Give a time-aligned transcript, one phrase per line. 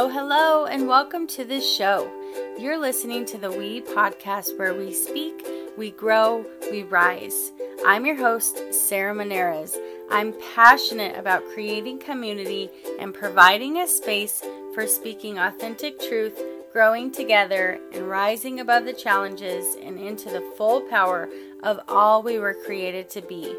[0.00, 2.10] Hello, hello, and welcome to the show.
[2.58, 7.52] You're listening to the We podcast where we speak, we grow, we rise.
[7.84, 9.76] I'm your host, Sarah Monares.
[10.10, 14.42] I'm passionate about creating community and providing a space
[14.72, 16.40] for speaking authentic truth,
[16.72, 21.28] growing together, and rising above the challenges and into the full power
[21.62, 23.54] of all we were created to be.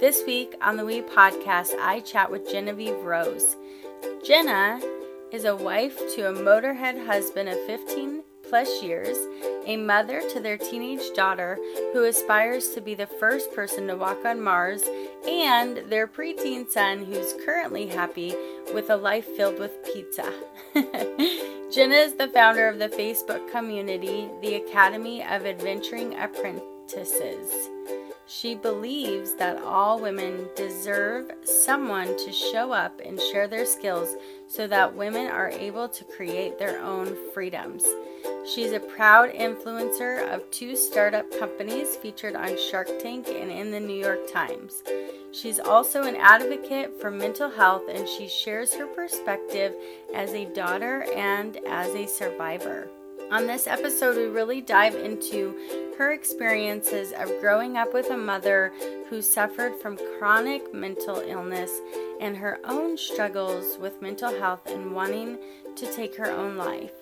[0.00, 3.56] This week on the We podcast, I chat with Genavieve Rose.
[4.24, 4.80] Gena
[5.32, 9.16] is a wife to a motorhead husband of 15 plus years,
[9.64, 11.58] a mother to their teenage daughter
[11.94, 14.82] who aspires to be the first person to walk on Mars,
[15.26, 18.34] and their preteen son who's currently happy
[18.74, 20.30] with a life filled with pizza.
[21.72, 27.70] Gena is the founder of the Facebook community, the Academy of Adventuring Apprentices.
[28.26, 34.14] She believes that all women deserve someone to show up and share their skills
[34.52, 37.86] so that women are able to create their own freedoms.
[38.46, 43.80] She's a proud influencer of two startup companies featured on Shark Tank and in the
[43.80, 44.82] New York Times.
[45.32, 49.74] She's also an advocate for mental health and she shares her perspective
[50.14, 52.88] as a daughter and as a survivor.
[53.32, 55.56] On this episode, we really dive into
[55.96, 58.74] her experiences of growing up with a mother
[59.08, 61.70] who suffered from chronic mental illness
[62.20, 65.38] and her own struggles with mental health and wanting
[65.76, 66.92] to take her own life.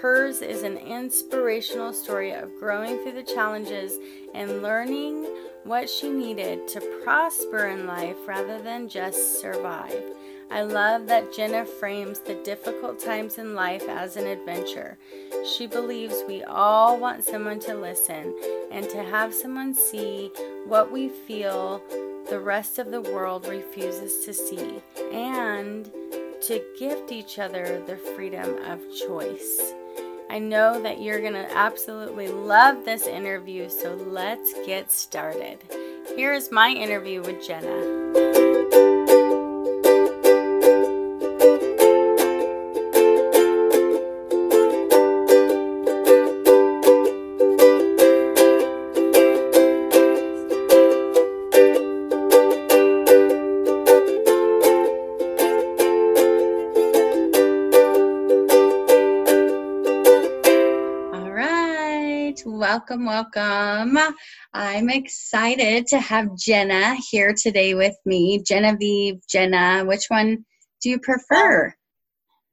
[0.00, 3.98] Hers is an inspirational story of growing through the challenges
[4.36, 5.24] and learning
[5.64, 10.04] what she needed to prosper in life rather than just survive.
[10.50, 14.96] I love that Gena frames the difficult times in life as an adventure.
[15.44, 18.34] She believes we all want someone to listen
[18.70, 20.30] and to have someone see
[20.66, 21.82] what we feel
[22.28, 25.90] the rest of the world refuses to see, and
[26.42, 29.72] to gift each other the freedom of choice.
[30.28, 35.58] I know that you're going to absolutely love this interview, so let's get started.
[36.16, 38.95] Here is my interview with Gena.
[62.88, 63.98] Welcome, welcome.
[64.54, 68.40] I'm excited to have Gena here today with me.
[68.46, 70.44] Genavieve, Gena, which one
[70.80, 71.74] do you prefer?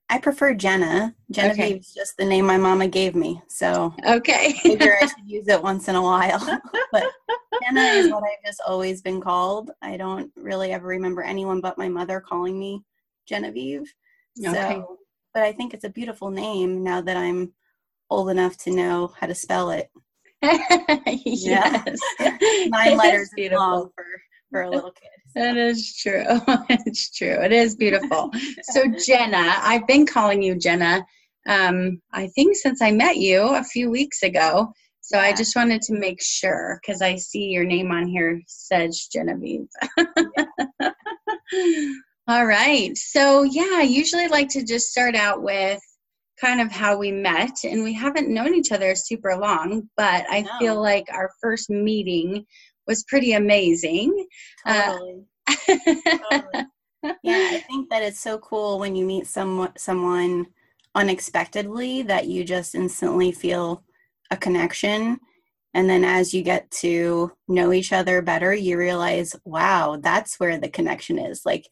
[0.09, 1.13] I prefer Gena.
[1.29, 1.73] Genavieve okay.
[1.75, 3.43] is just the name my mama gave me.
[3.47, 6.43] So okay, figure I should use it once in a while.
[6.91, 7.11] but
[7.61, 9.69] Jenna is what I've just always been called.
[9.83, 12.81] I don't really ever remember anyone but my mother calling me
[13.27, 13.93] Genavieve.
[14.43, 14.73] Okay.
[14.73, 14.97] So,
[15.31, 17.53] but I think it's a beautiful name now that I'm
[18.09, 19.91] old enough to know how to spell it.
[21.25, 21.99] yes.
[22.69, 24.05] My letters long for,
[24.51, 25.09] for a little kid.
[25.35, 26.25] That is true.
[26.69, 27.41] it's true.
[27.41, 28.31] It is beautiful.
[28.63, 31.05] so Gena, I've been calling you Gena.
[31.47, 34.71] Um, I think since I met you a few weeks ago.
[35.01, 35.23] So yeah.
[35.23, 39.67] I just wanted to make sure because I see your name on here says Genavieve.
[42.27, 42.97] All right.
[42.97, 45.81] So yeah, I usually like to just start out with
[46.43, 50.41] kind of how we met and we haven't known each other super long but i
[50.41, 50.49] no.
[50.59, 52.45] feel like our first meeting
[52.85, 54.25] was pretty amazing
[54.67, 55.23] totally.
[55.47, 55.55] Uh,
[56.29, 56.65] totally.
[57.23, 60.45] yeah i think that it's so cool when you meet someone someone
[60.95, 63.83] unexpectedly that you just instantly feel
[64.29, 65.17] a connection
[65.73, 70.57] and then as you get to know each other better you realize wow that's where
[70.57, 71.65] the connection is like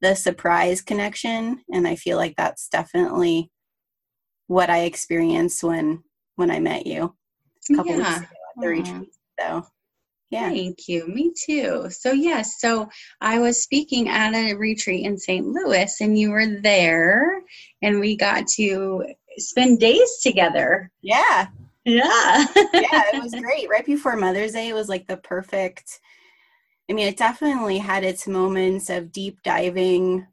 [0.00, 3.50] the surprise connection and i feel like that's definitely
[4.46, 6.02] what I experienced when
[6.36, 7.14] when I met you
[7.70, 7.98] a couple yeah.
[7.98, 9.08] weeks ago at the retreat.
[9.40, 9.66] So
[10.30, 10.50] yeah.
[10.50, 11.06] Thank you.
[11.06, 11.88] Me too.
[11.90, 12.88] So yes, so
[13.20, 15.46] I was speaking at a retreat in St.
[15.46, 17.42] Louis and you were there
[17.80, 19.04] and we got to
[19.38, 20.90] spend days together.
[21.00, 21.46] Yeah.
[21.84, 22.44] Yeah.
[22.56, 23.68] yeah, it was great.
[23.68, 26.00] Right before Mother's Day, it was like the perfect
[26.88, 30.26] I mean, it definitely had its moments of deep diving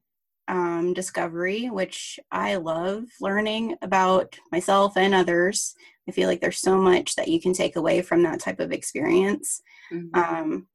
[0.48, 5.76] um, discovery, which I love learning about myself and others.
[6.08, 8.72] I feel like there's so much that you can take away from that type of
[8.72, 9.62] experience.
[9.92, 10.20] Mm-hmm.
[10.20, 10.68] Um,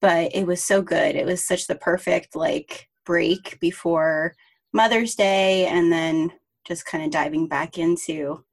[0.00, 1.16] but it was so good.
[1.16, 4.34] It was such the perfect like break before
[4.72, 6.32] Mother's Day, and then
[6.66, 8.44] just kind of diving back into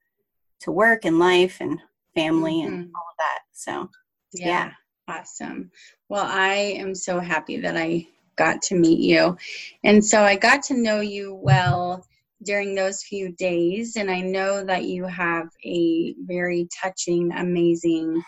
[0.61, 1.79] to work and life and
[2.15, 2.73] family mm-hmm.
[2.73, 3.39] and all of that.
[3.53, 3.89] So
[4.33, 4.47] yeah.
[4.47, 4.71] yeah.
[5.09, 5.71] Awesome.
[6.09, 9.37] Well, I am so happy that I got to meet you.
[9.83, 12.05] And so I got to know you well
[12.43, 13.95] during those few days.
[13.95, 18.21] And I know that you have a very touching, amazing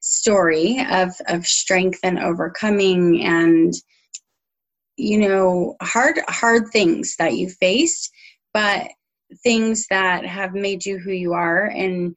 [0.00, 3.72] story of, of strength and overcoming and
[4.96, 8.12] you know hard hard things that you faced
[8.52, 8.88] but
[9.42, 12.14] things that have made you who you are and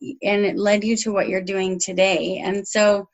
[0.00, 3.08] and it led you to what you're doing today and so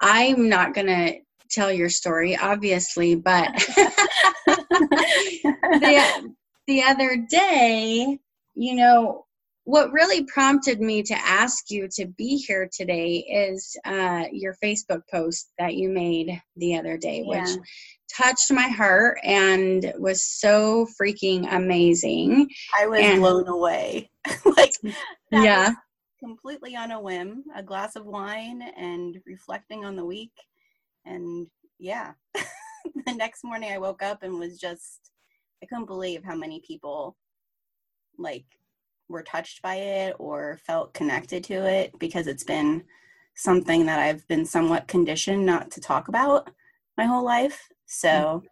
[0.00, 1.14] i'm not going to
[1.50, 3.48] tell your story obviously but
[4.46, 6.34] the,
[6.66, 8.18] the other day
[8.54, 9.24] you know
[9.64, 15.02] what really prompted me to ask you to be here today is uh, your facebook
[15.10, 17.40] post that you made the other day yeah.
[17.40, 17.58] which
[18.14, 22.48] touched my heart and was so freaking amazing.
[22.78, 24.10] I was and, blown away.
[24.56, 24.72] like
[25.30, 25.72] yeah.
[26.20, 30.32] completely on a whim, a glass of wine and reflecting on the week
[31.06, 31.46] and
[31.78, 32.12] yeah.
[33.06, 35.10] the next morning I woke up and was just
[35.62, 37.16] I couldn't believe how many people
[38.18, 38.44] like
[39.08, 42.84] were touched by it or felt connected to it because it's been
[43.34, 46.50] something that I've been somewhat conditioned not to talk about
[46.96, 48.42] my whole life so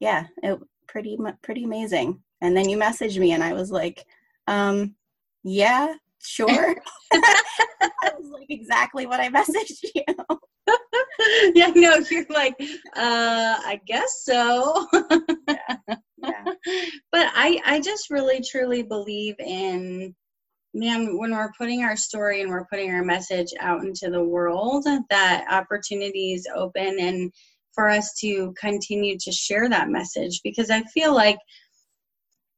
[0.00, 2.20] yeah, it pretty pretty amazing.
[2.40, 4.04] And then you messaged me and I was like,
[4.46, 4.94] um,
[5.42, 5.94] yeah,
[6.24, 6.76] sure.
[7.10, 10.04] that was like exactly what I messaged you.
[11.54, 14.86] yeah, no, you're like, uh, I guess so.
[15.48, 15.76] yeah.
[16.18, 16.44] yeah.
[17.12, 20.14] But I, I just really truly believe in,
[20.72, 24.86] man, when we're putting our story and we're putting our message out into the world,
[25.10, 27.32] that opportunities open and
[27.74, 31.38] for us to continue to share that message because I feel like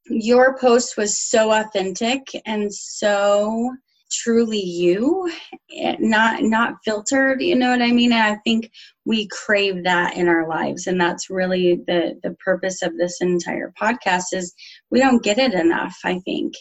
[0.08, 3.74] your post was so authentic and so
[4.10, 5.28] truly you
[5.76, 8.70] eh, not not filtered you know what i mean and i think
[9.04, 13.72] we crave that in our lives and that's really the the purpose of this entire
[13.80, 14.54] podcast is
[14.90, 16.54] we don't get it enough i think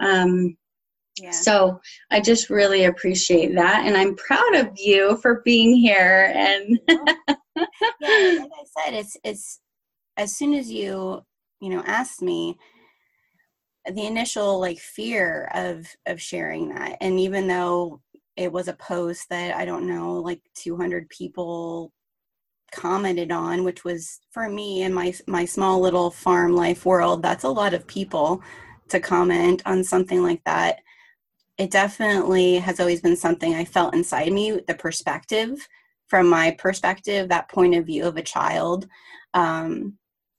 [0.00, 0.56] um
[1.20, 1.30] yeah.
[1.30, 6.32] So I just really appreciate that, and I'm proud of you for being here.
[6.34, 9.60] And yeah, like I said, it's it's
[10.16, 11.22] as soon as you
[11.60, 12.56] you know asked me,
[13.90, 18.00] the initial like fear of of sharing that, and even though
[18.36, 21.92] it was a post that I don't know like 200 people
[22.72, 27.44] commented on, which was for me in my my small little farm life world, that's
[27.44, 28.42] a lot of people
[28.88, 30.80] to comment on something like that.
[31.58, 35.66] It definitely has always been something I felt inside me, the perspective
[36.12, 38.86] from my perspective, that point of view of a child,
[39.32, 39.94] um,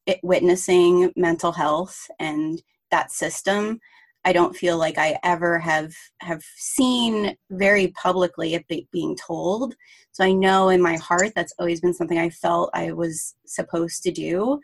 [0.05, 2.61] it, witnessing mental health and
[2.93, 3.79] that system.
[4.25, 9.75] I don't feel like I ever have have seen very publicly it be, being told.
[10.13, 14.03] So I know in my heart that's always been something I felt I was supposed
[14.03, 14.61] to do.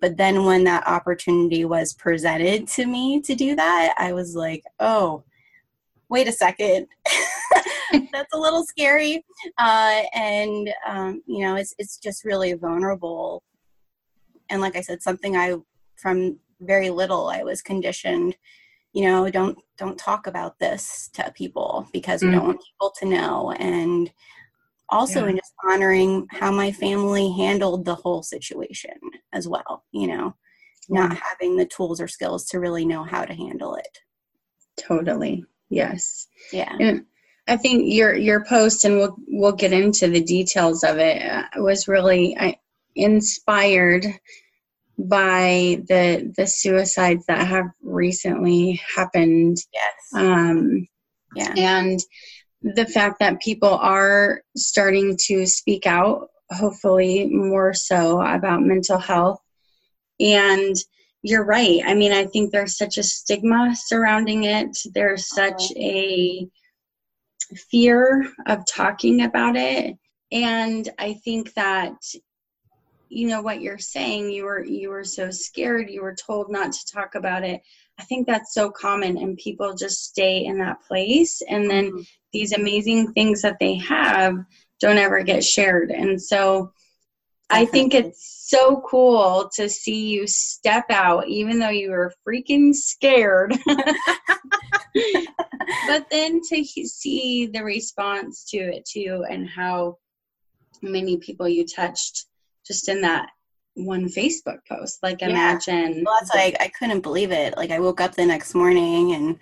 [0.00, 4.62] But then when that opportunity was presented to me to do that, I was like,
[4.80, 5.22] oh,
[6.08, 6.86] wait a second
[8.12, 9.24] that's a little scary
[9.58, 13.42] uh, and um, you know it's, it's just really vulnerable
[14.50, 15.54] and like i said something i
[15.96, 18.36] from very little i was conditioned
[18.92, 22.30] you know don't don't talk about this to people because mm-hmm.
[22.30, 22.48] we don't mm.
[22.48, 24.12] want people to know and
[24.88, 25.30] also yeah.
[25.30, 28.94] in just honoring how my family handled the whole situation
[29.32, 30.34] as well you know
[30.88, 33.98] not having the tools or skills to really know how to handle it
[34.76, 36.28] totally Yes.
[36.52, 36.76] Yeah.
[36.78, 37.06] And
[37.48, 41.44] I think your your post, and we'll we'll get into the details of it, uh,
[41.56, 42.36] was really
[42.94, 44.04] inspired
[45.08, 49.56] by the the suicides that have recently happened.
[49.72, 49.94] Yes.
[50.14, 50.86] Um,
[51.34, 51.52] yeah.
[51.56, 52.00] And
[52.62, 59.40] the fact that people are starting to speak out, hopefully more so about mental health,
[60.20, 60.76] and
[61.22, 61.80] you're right.
[61.84, 64.76] I mean, I think there's such a stigma surrounding it.
[64.92, 65.80] There's such uh-huh.
[65.80, 66.48] a
[67.70, 69.96] fear of talking about it.
[70.32, 71.94] And I think that
[73.12, 76.72] you know what you're saying you were you were so scared you were told not
[76.72, 77.60] to talk about it
[77.98, 82.00] i think that's so common and people just stay in that place and then mm-hmm.
[82.32, 84.34] these amazing things that they have
[84.80, 86.72] don't ever get shared and so
[87.54, 92.74] I think it's so cool to see you step out, even though you were freaking
[92.74, 93.54] scared.
[95.86, 99.98] but then to see the response to it too, and how
[100.80, 102.24] many people you touched
[102.66, 103.28] just in that
[103.74, 104.98] one Facebook post.
[105.02, 105.30] Like, yeah.
[105.30, 106.04] imagine.
[106.04, 107.56] Well, that's like, I couldn't believe it.
[107.56, 109.38] Like, I woke up the next morning and,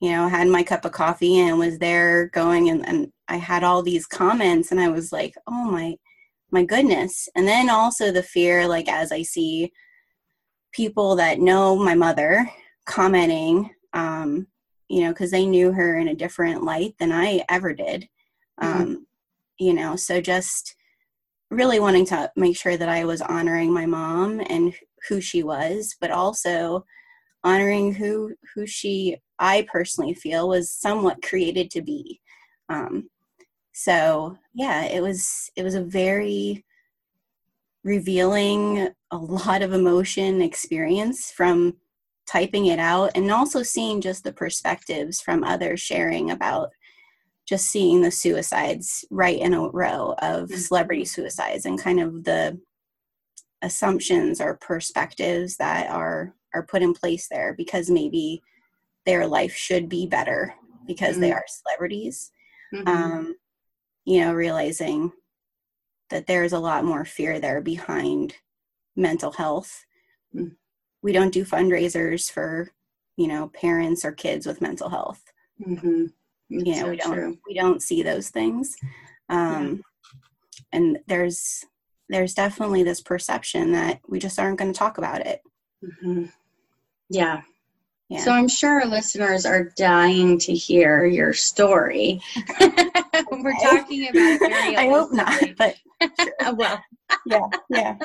[0.00, 3.64] you know, had my cup of coffee and was there going, and, and I had
[3.64, 5.96] all these comments, and I was like, oh my
[6.52, 9.70] my goodness and then also the fear like as i see
[10.72, 12.50] people that know my mother
[12.86, 14.46] commenting, um,
[14.88, 18.08] you know, because they knew her in a different light than I ever did.
[18.60, 18.82] Mm-hmm.
[18.82, 19.06] Um,
[19.58, 20.74] you know, so just
[21.50, 24.72] really wanting to make sure that I was honoring my mom and
[25.08, 26.84] who she was, but also
[27.42, 32.20] honoring who who she I personally feel was somewhat created to be.
[32.68, 33.08] Um,
[33.72, 36.64] so yeah, it was it was a very
[37.82, 41.76] revealing, a lot of emotion experience from
[42.26, 46.70] typing it out and also seeing just the perspectives from others sharing about
[47.50, 50.54] just seeing the suicides right in a row of mm-hmm.
[50.54, 52.56] celebrity suicides and kind of the
[53.60, 58.40] assumptions or perspectives that are are put in place there because maybe
[59.04, 60.54] their life should be better
[60.86, 61.22] because mm-hmm.
[61.22, 62.30] they are celebrities
[62.72, 62.86] mm-hmm.
[62.86, 63.34] um,
[64.04, 65.10] you know realizing
[66.08, 68.36] that there's a lot more fear there behind
[68.94, 69.84] mental health
[70.34, 70.54] mm-hmm.
[71.02, 72.70] we don't do fundraisers for
[73.16, 75.24] you know parents or kids with mental health
[75.60, 76.06] mm-hmm.
[76.50, 77.38] You know so we don't true.
[77.46, 78.76] we don't see those things
[79.28, 80.78] um, yeah.
[80.78, 81.64] and there's
[82.08, 85.40] there's definitely this perception that we just aren't going to talk about it
[85.82, 86.26] mm-hmm.
[87.08, 87.42] yeah
[88.10, 88.24] yeah.
[88.24, 92.20] So I'm sure our listeners are dying to hear your story.
[92.60, 95.76] We're talking about it I hope not, but
[96.20, 96.52] sure.
[96.54, 96.82] well,
[97.24, 97.96] yeah, yeah.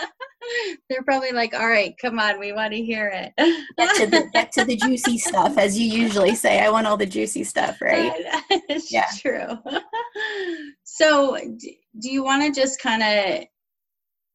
[0.90, 3.34] They're probably like, "All right, come on, we want to hear it."
[3.78, 6.60] get to the get to the juicy stuff, as you usually say.
[6.60, 8.14] I want all the juicy stuff, right?
[8.70, 9.58] It's yeah, true.
[10.84, 13.46] So, do you want to just kind of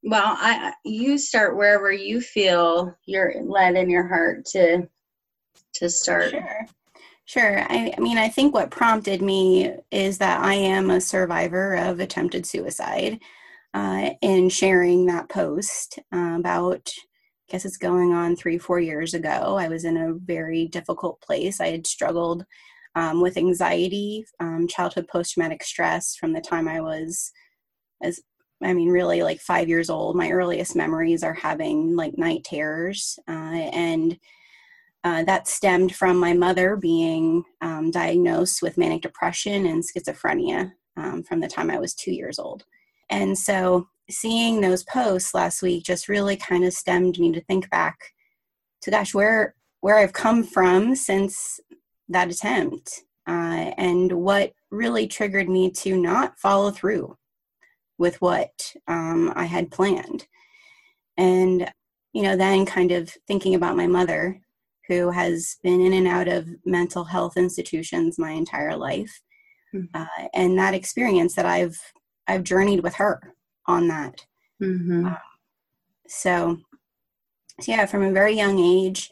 [0.02, 4.88] well i you start wherever you feel you're led in your heart to
[5.74, 6.30] to start?
[6.30, 6.66] Sure.
[7.30, 7.60] Sure.
[7.60, 12.00] I, I, mean, I think what prompted me is that I am a survivor of
[12.00, 13.20] attempted suicide.
[13.72, 16.90] Uh, in sharing that post uh, about,
[17.48, 21.20] I guess it's going on three, four years ago, I was in a very difficult
[21.20, 21.60] place.
[21.60, 22.44] I had struggled
[22.96, 27.30] um, with anxiety, um, childhood post traumatic stress from the time I was
[28.02, 28.20] as
[28.62, 30.16] I mean, really like five years old.
[30.16, 33.32] My earliest memories are having like night terrors uh,
[33.72, 34.18] and
[35.02, 41.22] uh, that stemmed from my mother being um, diagnosed with manic depression and schizophrenia um,
[41.22, 42.64] from the time I was two years old.
[43.10, 47.68] And so seeing those posts last week just really kind of stemmed me to think
[47.70, 47.98] back
[48.82, 51.58] to gosh, where where I've come from since
[52.08, 57.16] that attempt, uh, and what really triggered me to not follow through
[57.98, 60.26] with what um, I had planned.
[61.16, 61.70] And
[62.12, 64.40] you know, then kind of thinking about my mother
[64.88, 69.20] who has been in and out of mental health institutions my entire life.
[69.72, 70.02] Mm-hmm.
[70.02, 71.78] Uh, and that experience that I've
[72.26, 73.34] I've journeyed with her
[73.66, 74.24] on that.
[74.62, 75.06] Mm-hmm.
[75.06, 75.14] Uh,
[76.06, 76.58] so,
[77.60, 79.10] so, yeah, from a very young age,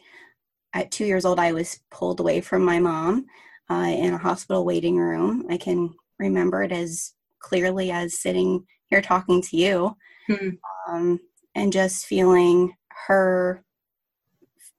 [0.73, 3.25] at two years old, I was pulled away from my mom
[3.69, 5.45] uh, in a hospital waiting room.
[5.49, 9.95] I can remember it as clearly as sitting here talking to you,
[10.29, 10.49] mm-hmm.
[10.93, 11.19] um,
[11.55, 12.73] and just feeling
[13.07, 13.63] her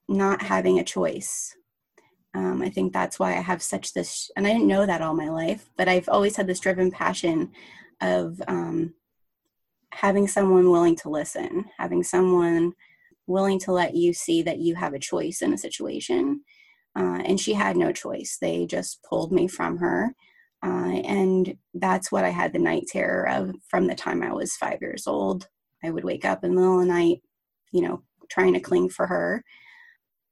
[0.07, 1.55] not having a choice.
[2.33, 5.13] Um, I think that's why I have such this, and I didn't know that all
[5.13, 7.51] my life, but I've always had this driven passion
[8.01, 8.93] of um,
[9.93, 12.73] having someone willing to listen, having someone
[13.27, 16.41] willing to let you see that you have a choice in a situation.
[16.97, 18.37] Uh, and she had no choice.
[18.39, 20.13] They just pulled me from her.
[20.63, 24.55] Uh, and that's what I had the night terror of from the time I was
[24.55, 25.47] five years old.
[25.83, 27.21] I would wake up in the middle of the night,
[27.71, 29.43] you know, trying to cling for her.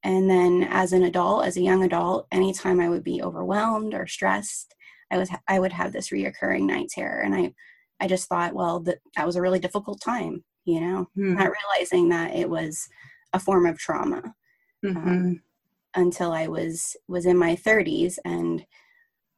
[0.04, 4.08] And then as an adult, as a young adult, anytime I would be overwhelmed or
[4.08, 4.76] stressed,
[5.12, 7.22] I was I would have this reoccurring night terror.
[7.22, 7.54] And I
[8.00, 11.36] I just thought, well, that that was a really difficult time, you know, mm-hmm.
[11.36, 12.88] not realizing that it was
[13.34, 14.34] a form of trauma.
[14.86, 15.10] Um, mm-hmm.
[15.10, 15.42] Um,
[15.96, 18.66] until I was was in my 30s and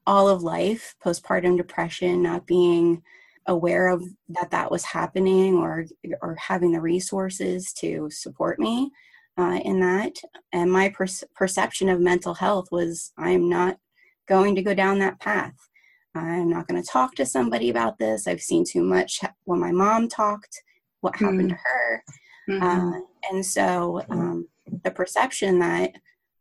[0.06, 3.01] all of life, postpartum depression, not being
[3.48, 5.86] aware of that that was happening or
[6.22, 8.92] or having the resources to support me
[9.38, 10.16] uh, in that.
[10.51, 13.78] And my per- perception of mental health was I am not
[14.28, 15.56] going to go down that path.
[16.13, 18.28] I'm not going to talk to somebody about this.
[18.28, 20.62] I've seen too much when my mom talked,
[21.00, 21.50] what happened mm-hmm.
[21.50, 22.04] to her.
[22.50, 22.63] Mm-hmm.
[22.63, 23.00] Uh,
[23.32, 24.48] and so um,
[24.84, 25.92] the perception that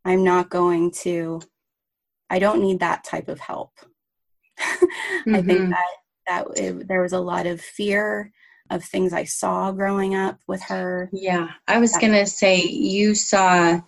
[0.05, 1.41] I'm not going to,
[2.29, 3.73] I don't need that type of help.
[4.59, 5.35] mm-hmm.
[5.35, 5.71] I think mm-hmm.
[5.71, 5.87] that
[6.27, 8.31] that it, there was a lot of fear
[8.71, 11.11] of things I saw growing up with her.
[11.13, 13.81] Yeah, I was going to say you saw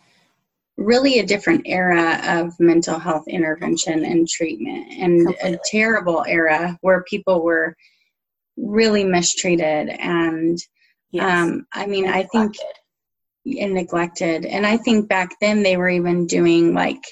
[0.76, 5.54] really a different era of mental health intervention and treatment and Completely.
[5.54, 7.76] a terrible era where people were
[8.56, 10.58] really mistreated and
[11.10, 11.24] yes.
[11.24, 12.54] um, i mean i think
[13.44, 14.44] and neglected.
[14.44, 17.02] And I think back then they were even doing like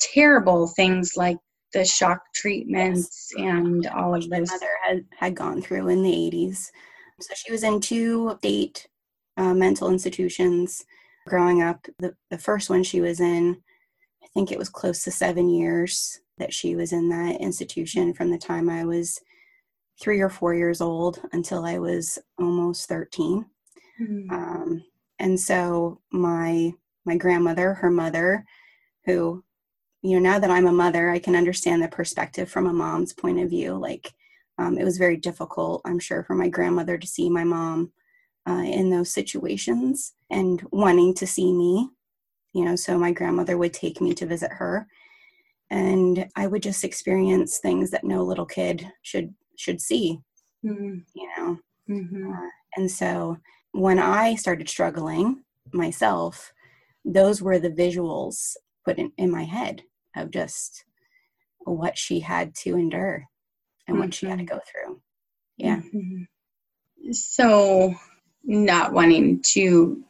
[0.00, 1.36] terrible things like
[1.72, 3.46] the shock treatments yes.
[3.46, 4.30] and all of those.
[4.30, 6.66] My mother had, had gone through in the 80s.
[7.20, 8.88] So she was in two state
[9.36, 10.84] uh, mental institutions
[11.26, 11.86] growing up.
[11.98, 13.60] The, the first one she was in,
[14.22, 18.30] I think it was close to seven years that she was in that institution from
[18.30, 19.20] the time I was
[20.00, 23.44] three or four years old until I was almost 13.
[24.00, 24.30] Mm-hmm.
[24.32, 24.84] Um,
[25.18, 26.72] and so my
[27.04, 28.44] my grandmother, her mother,
[29.06, 29.42] who,
[30.02, 33.12] you know, now that I'm a mother, I can understand the perspective from a mom's
[33.12, 33.74] point of view.
[33.74, 34.12] Like,
[34.58, 37.92] um, it was very difficult, I'm sure, for my grandmother to see my mom
[38.48, 41.88] uh, in those situations and wanting to see me.
[42.54, 44.86] You know, so my grandmother would take me to visit her,
[45.70, 50.20] and I would just experience things that no little kid should should see.
[50.64, 50.98] Mm-hmm.
[51.14, 51.58] You know,
[51.88, 52.30] mm-hmm.
[52.30, 53.38] uh, and so
[53.72, 56.52] when I started struggling myself,
[57.04, 59.82] those were the visuals put in, in my head
[60.16, 60.84] of just
[61.60, 63.24] what she had to endure
[63.88, 64.12] and what mm-hmm.
[64.12, 64.54] she had to mm-hmm.
[64.54, 65.00] go through.
[65.56, 65.80] Yeah.
[65.94, 67.12] Mm-hmm.
[67.12, 67.94] So,
[68.44, 70.02] not wanting to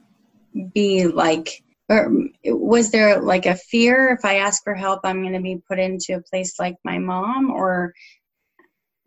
[0.74, 2.12] be like, or
[2.44, 5.78] was there like a fear if I ask for help, I'm going to be put
[5.78, 7.50] into a place like my mom?
[7.50, 7.92] Or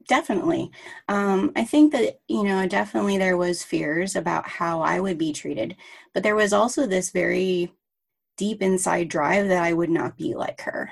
[0.08, 0.70] definitely
[1.08, 5.34] um, i think that you know definitely there was fears about how i would be
[5.34, 5.76] treated
[6.14, 7.72] but there was also this very
[8.38, 10.92] deep inside drive that i would not be like her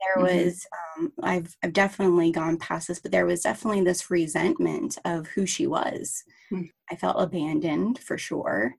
[0.00, 0.44] there mm-hmm.
[0.44, 5.26] was um, I've, I've definitely gone past this but there was definitely this resentment of
[5.28, 6.66] who she was mm-hmm.
[6.90, 8.74] i felt abandoned for sure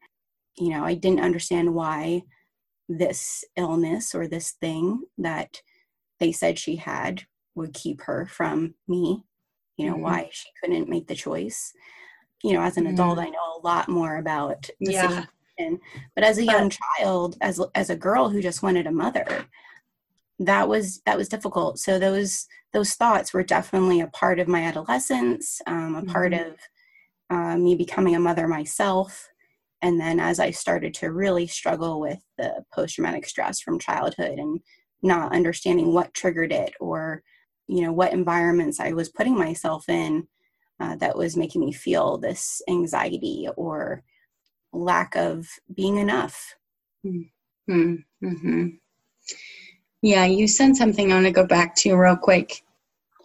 [0.57, 2.23] you know i didn't understand why
[2.89, 5.61] this illness or this thing that
[6.19, 7.23] they said she had
[7.55, 9.23] would keep her from me
[9.77, 10.03] you know mm-hmm.
[10.03, 11.73] why she couldn't make the choice
[12.43, 12.93] you know as an mm-hmm.
[12.93, 15.25] adult i know a lot more about yeah.
[16.15, 19.45] but as a young but, child as as a girl who just wanted a mother
[20.45, 24.63] that was that was difficult so those those thoughts were definitely a part of my
[24.63, 26.11] adolescence um, a mm-hmm.
[26.11, 26.55] part of
[27.29, 29.29] uh, me becoming a mother myself
[29.81, 34.59] and then as i started to really struggle with the post-traumatic stress from childhood and
[35.01, 37.23] not understanding what triggered it or
[37.67, 40.27] you know what environments i was putting myself in
[40.79, 44.03] uh, that was making me feel this anxiety or
[44.73, 46.55] lack of being enough
[47.05, 47.95] mm-hmm.
[48.23, 48.67] Mm-hmm.
[50.03, 52.63] Yeah you said something i want to go back to real quick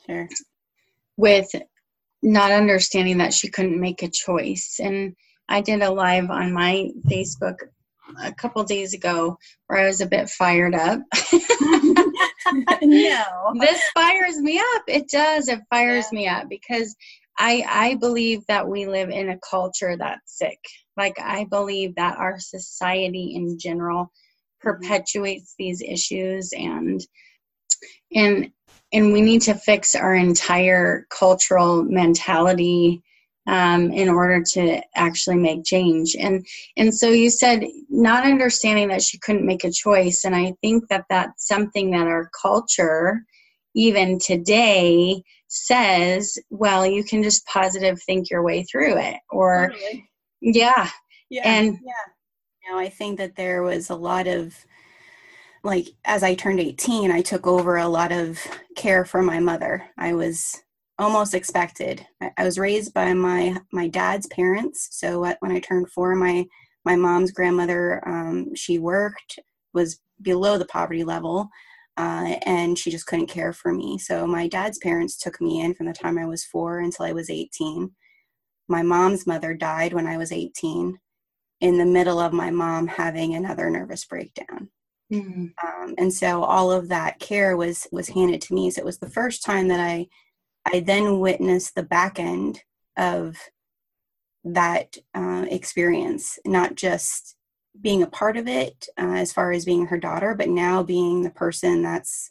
[0.07, 0.27] sure
[1.19, 1.51] with
[2.23, 5.15] not understanding that she couldn't make a choice and
[5.51, 7.57] i did a live on my facebook
[8.23, 11.01] a couple days ago where I was a bit fired up.
[12.83, 13.25] no.
[13.61, 14.83] This fires me up.
[14.87, 15.49] It does.
[15.49, 16.19] It fires yeah.
[16.19, 16.95] me up because
[17.39, 20.59] I I believe that we live in a culture that's sick.
[20.97, 24.11] Like I believe that our society in general.
[24.61, 27.01] Perpetuates these issues and
[28.15, 28.51] and
[28.93, 33.03] and we need to fix our entire cultural mentality
[33.49, 36.15] um, in order to actually make change.
[36.19, 40.55] And and so you said not understanding that she couldn't make a choice, and I
[40.61, 43.23] think that that's something that our culture,
[43.75, 50.09] even today, says, well, you can just positive think your way through it, or totally.
[50.43, 50.91] yeah,
[51.31, 52.13] yeah, and yeah.
[52.69, 54.55] Know, I think that there was a lot of
[55.65, 58.39] like as I turned 18, I took over a lot of
[58.77, 59.85] care for my mother.
[59.97, 60.63] I was
[60.99, 62.07] almost expected.
[62.37, 66.45] I, was raised by my my dad's parents, so when I turned four, my
[66.85, 69.39] my mom's grandmother um, she worked
[69.75, 71.49] was below the poverty level,
[71.97, 73.99] uh, and she just couldn't care for me.
[73.99, 77.13] So my dad's parents took me in from the time I was four until I
[77.13, 77.91] was 18.
[78.69, 80.99] My mom's mother died when I was 18,
[81.61, 84.69] in the middle of my mom having another nervous breakdown.
[85.13, 85.47] Mm-hmm.
[85.67, 88.71] Um, and so all of that care was was handed to me.
[88.71, 90.07] So it was the first time that I
[90.67, 92.63] I then witnessed the back end
[92.97, 93.37] of
[94.45, 97.37] that uh, experience, not just
[97.81, 101.23] being a part of it uh, as far as being her daughter, but now being
[101.23, 102.31] the person that's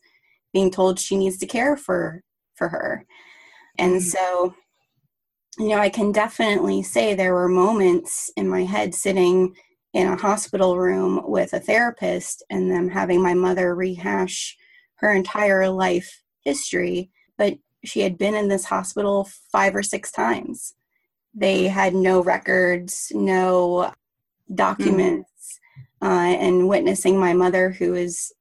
[0.53, 2.21] being told she needs to care for
[2.55, 3.05] for her.
[3.77, 4.01] And mm-hmm.
[4.01, 4.55] so,
[5.57, 9.55] you know, I can definitely say there were moments in my head sitting
[9.93, 14.55] in a hospital room with a therapist and them having my mother rehash
[14.95, 17.09] her entire life history.
[17.37, 20.75] But she had been in this hospital five or six times.
[21.33, 23.93] They had no records, no
[24.53, 25.59] documents,
[26.01, 26.07] mm-hmm.
[26.07, 28.31] uh, and witnessing my mother, who is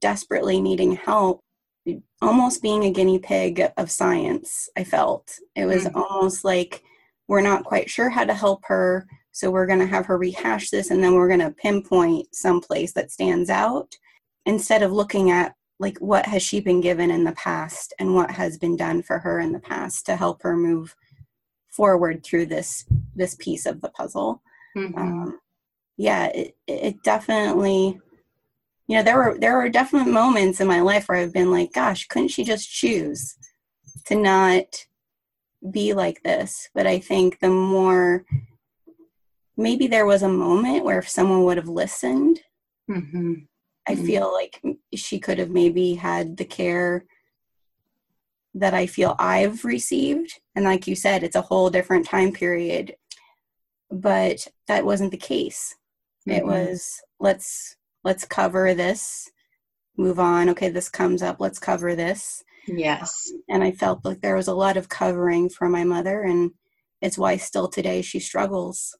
[0.00, 1.42] desperately needing help,
[2.20, 5.38] almost being a guinea pig of science, I felt.
[5.54, 5.98] It was mm-hmm.
[5.98, 6.82] almost like
[7.28, 10.70] we're not quite sure how to help her, So we're going to have her rehash
[10.70, 13.94] this and then we're going to pinpoint some place that stands out
[14.46, 18.30] instead of looking at like what has she been given in the past and what
[18.30, 20.96] has been done for her in the past to help her move
[21.70, 24.42] forward through this this piece of the puzzle.
[24.76, 24.98] Mm-hmm.
[24.98, 25.38] Um,
[25.96, 28.00] yeah, it, it definitely
[28.88, 31.72] you know there were there were definite moments in my life where I've been like,
[31.72, 33.36] gosh, couldn't she just choose
[34.06, 34.64] to not
[35.70, 36.70] be like this?
[36.74, 38.24] But I think the more
[39.58, 42.40] maybe there was a moment where if someone would have listened,
[42.90, 43.34] mm-hmm.
[43.86, 44.06] I mm-hmm.
[44.06, 44.62] feel like
[44.94, 47.04] she could have maybe had the care
[48.54, 50.40] that I feel I've received.
[50.54, 52.96] And like you said, it's a whole different time period.
[53.90, 55.74] But that wasn't the case.
[56.26, 56.38] Mm-hmm.
[56.38, 57.76] It was let's
[58.08, 59.30] let's cover this,
[59.98, 60.48] move on.
[60.48, 62.42] Okay, this comes up, let's cover this.
[62.66, 63.30] Yes.
[63.50, 66.52] And I felt like there was a lot of covering for my mother and
[67.02, 68.96] it's why still today she struggles.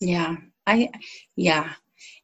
[0.00, 0.36] Yeah.
[0.66, 0.88] I
[1.36, 1.74] yeah.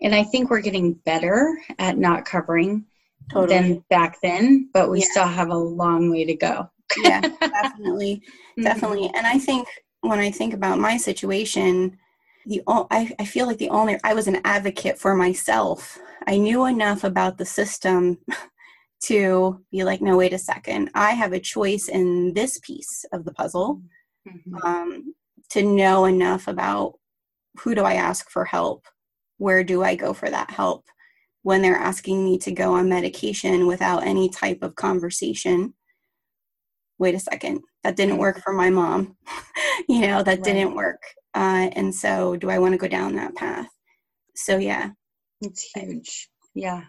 [0.00, 2.86] And I think we're getting better at not covering
[3.30, 3.58] totally.
[3.58, 5.08] than back then, but we yeah.
[5.10, 6.70] still have a long way to go.
[7.02, 8.22] yeah, definitely.
[8.56, 8.62] Mm-hmm.
[8.62, 9.10] Definitely.
[9.14, 9.68] And I think
[10.00, 11.98] when I think about my situation,
[12.48, 15.98] the I, I feel like the only I was an advocate for myself.
[16.26, 18.18] I knew enough about the system
[19.04, 20.90] to be like, no, wait a second.
[20.94, 23.82] I have a choice in this piece of the puzzle
[24.26, 24.56] mm-hmm.
[24.66, 25.14] um,
[25.50, 26.94] to know enough about
[27.60, 28.86] who do I ask for help?
[29.36, 30.86] Where do I go for that help?
[31.42, 35.74] When they're asking me to go on medication without any type of conversation,
[36.98, 38.20] wait a second, that didn't mm-hmm.
[38.20, 39.16] work for my mom.
[39.88, 40.44] you know, that right.
[40.44, 41.02] didn't work.
[41.38, 43.68] Uh, and so, do I want to go down that path?
[44.34, 44.90] So, yeah.
[45.40, 46.28] It's huge.
[46.52, 46.82] Yeah.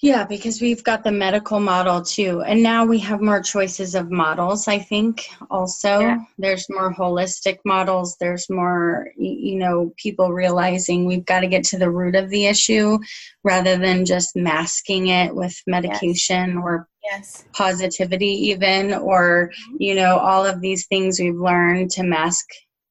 [0.00, 2.42] Yeah, because we've got the medical model too.
[2.42, 5.98] And now we have more choices of models, I think, also.
[5.98, 6.18] Yeah.
[6.38, 8.16] There's more holistic models.
[8.20, 12.46] There's more, you know, people realizing we've got to get to the root of the
[12.46, 12.98] issue
[13.42, 16.62] rather than just masking it with medication yes.
[16.62, 17.44] or yes.
[17.54, 19.76] positivity, even, or, mm-hmm.
[19.80, 22.44] you know, all of these things we've learned to mask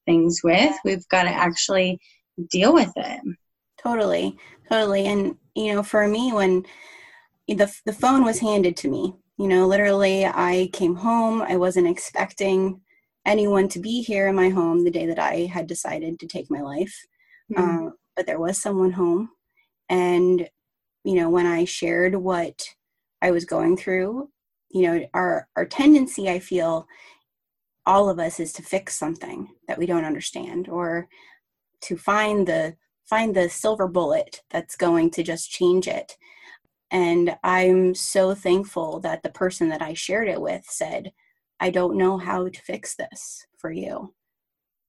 [0.05, 0.75] things with.
[0.83, 1.99] We've got to actually
[2.49, 3.21] deal with it.
[3.81, 4.37] Totally,
[4.69, 5.07] totally.
[5.07, 6.65] And, you know, for me, when,
[7.47, 9.13] the, the phone was handed to me.
[9.37, 11.41] You know, literally, I came home.
[11.41, 12.81] I wasn't expecting
[13.25, 16.49] anyone to be here in my home the day that I had decided to take
[16.49, 17.05] my life.
[17.53, 17.87] Mm-hmm.
[17.87, 19.29] Uh, but there was someone home.
[19.89, 20.49] And,
[21.03, 22.63] you know, when I shared what
[23.21, 24.29] I was going through,
[24.69, 26.87] you know, our, our tendency, I feel,
[27.85, 31.07] all of us is to fix something that we don't understand or
[31.81, 36.17] to find the find the silver bullet that's going to just change it
[36.91, 41.11] and I'm so thankful that the person that I shared it with said,
[41.59, 44.13] I don't know how to fix this for you,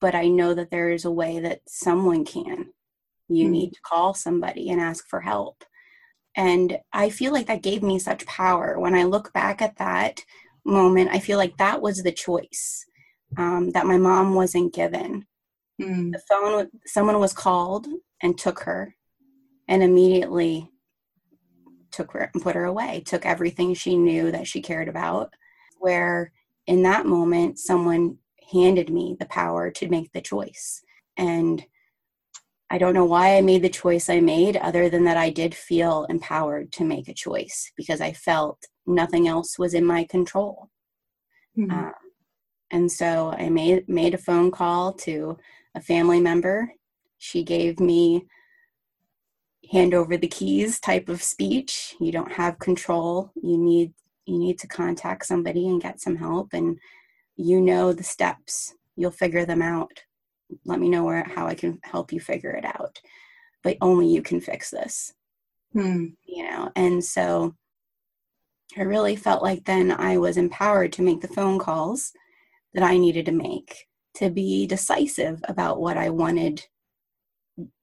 [0.00, 2.72] but I know that there is a way that someone can.
[3.28, 3.52] You mm-hmm.
[3.52, 5.64] need to call somebody and ask for help.
[6.36, 8.78] And I feel like that gave me such power.
[8.78, 10.20] When I look back at that
[10.66, 12.84] moment, I feel like that was the choice
[13.38, 15.26] um, that my mom wasn't given.
[15.80, 16.12] Mm.
[16.12, 17.86] The phone, someone was called
[18.22, 18.94] and took her,
[19.68, 20.70] and immediately
[21.90, 25.32] took her and put her away, took everything she knew that she cared about.
[25.78, 26.32] Where
[26.66, 28.18] in that moment, someone
[28.52, 30.82] handed me the power to make the choice.
[31.16, 31.64] And
[32.70, 35.54] I don't know why I made the choice I made, other than that I did
[35.54, 40.68] feel empowered to make a choice because I felt nothing else was in my control.
[41.58, 41.70] Mm-hmm.
[41.70, 41.92] Um,
[42.70, 45.38] and so I made made a phone call to
[45.74, 46.72] a family member.
[47.18, 48.26] She gave me
[49.72, 53.92] hand over the keys type of speech you don't have control you need
[54.26, 56.78] you need to contact somebody and get some help and
[57.36, 59.90] you know the steps you'll figure them out
[60.64, 63.00] let me know where how i can help you figure it out
[63.62, 65.12] but only you can fix this
[65.72, 66.06] hmm.
[66.26, 67.54] you know and so
[68.76, 72.12] i really felt like then i was empowered to make the phone calls
[72.74, 76.64] that i needed to make to be decisive about what i wanted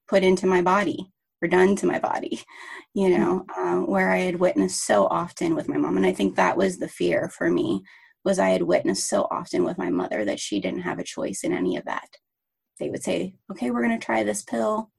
[0.08, 1.10] put into my body
[1.42, 2.40] or done to my body,
[2.94, 3.68] you know, mm-hmm.
[3.68, 5.96] um, where I had witnessed so often with my mom.
[5.96, 7.82] And I think that was the fear for me
[8.24, 11.44] was I had witnessed so often with my mother that she didn't have a choice
[11.44, 12.08] in any of that.
[12.80, 14.90] They would say, okay, we're going to try this pill.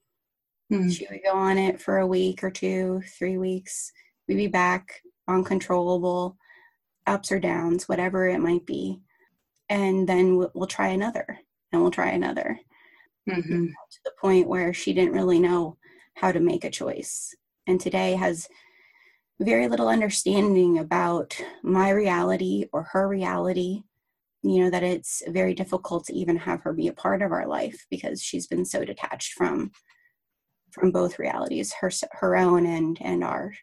[0.72, 0.90] Mm-hmm.
[0.90, 3.90] She would go on it for a week or two, three weeks.
[4.28, 6.36] We'd be back uncontrollable,
[7.06, 9.00] ups or downs, whatever it might be.
[9.68, 11.38] And then we'll, we'll try another
[11.72, 12.58] and we'll try another.
[13.28, 13.66] Mm-hmm.
[13.66, 15.78] To the point where she didn't really know
[16.14, 17.34] how to make a choice.
[17.66, 18.48] And today has
[19.40, 23.82] very little understanding about my reality or her reality.
[24.42, 27.46] you know that it's very difficult to even have her be a part of our
[27.46, 29.72] life because she's been so detached from
[30.70, 33.56] from both realities her her own and and ours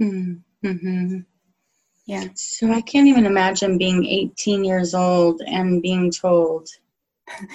[0.00, 1.18] mm-hmm.
[2.06, 6.68] yeah so i can't even imagine being 18 years old and being told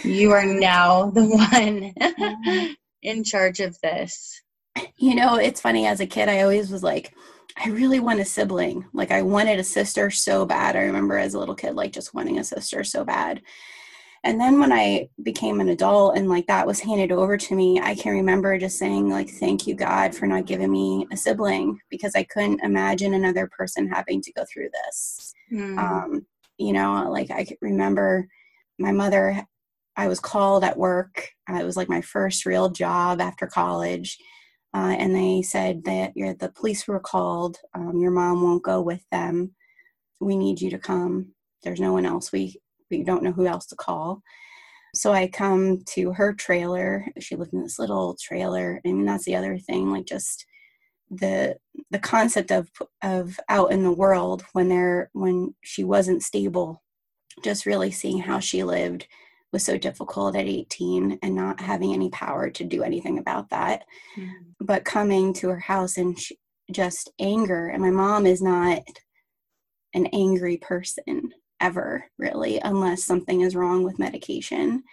[0.04, 2.74] you are now the one mm-hmm.
[3.02, 4.42] in charge of this
[4.98, 7.14] you know it's funny as a kid i always was like
[7.62, 8.86] I really want a sibling.
[8.94, 10.78] Like I wanted a sister so bad.
[10.78, 13.42] I remember as a little kid, like just wanting a sister so bad.
[14.24, 17.80] And then when I became an adult and like that was handed over to me,
[17.80, 21.80] I can remember just saying like, thank you God for not giving me a sibling
[21.90, 25.34] because I couldn't imagine another person having to go through this.
[25.52, 25.78] Mm.
[25.78, 26.26] Um,
[26.58, 28.28] you know, like I remember
[28.78, 29.46] my mother,
[29.96, 31.30] I was called at work.
[31.50, 34.18] Uh, it was like my first real job after college
[34.74, 37.58] uh, and they said that the police were called.
[37.74, 39.56] Um, your mom won't go with them.
[40.20, 41.34] We need you to come.
[41.64, 42.32] There's no one else.
[42.32, 44.22] We we don't know who else to call.
[44.96, 47.06] So I come to her trailer.
[47.20, 48.82] She lived in this little trailer.
[48.84, 49.92] I mean, that's the other thing.
[49.92, 50.46] Like just
[51.12, 51.58] the
[51.90, 52.70] the concept of
[53.04, 56.84] of out in the world when they're when she wasn't stable.
[57.44, 59.08] Just really seeing how she lived
[59.52, 63.84] was so difficult at 18 and not having any power to do anything about that.
[64.18, 64.30] Mm.
[64.60, 66.38] But coming to her house and she,
[66.72, 68.84] just anger, and my mom is not
[69.94, 74.84] an angry person ever, really, unless something is wrong with medication.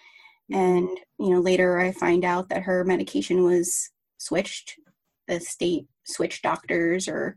[0.53, 0.57] Mm.
[0.57, 4.75] And, you know, later I find out that her medication was switched,
[5.29, 7.37] the state switched doctors or,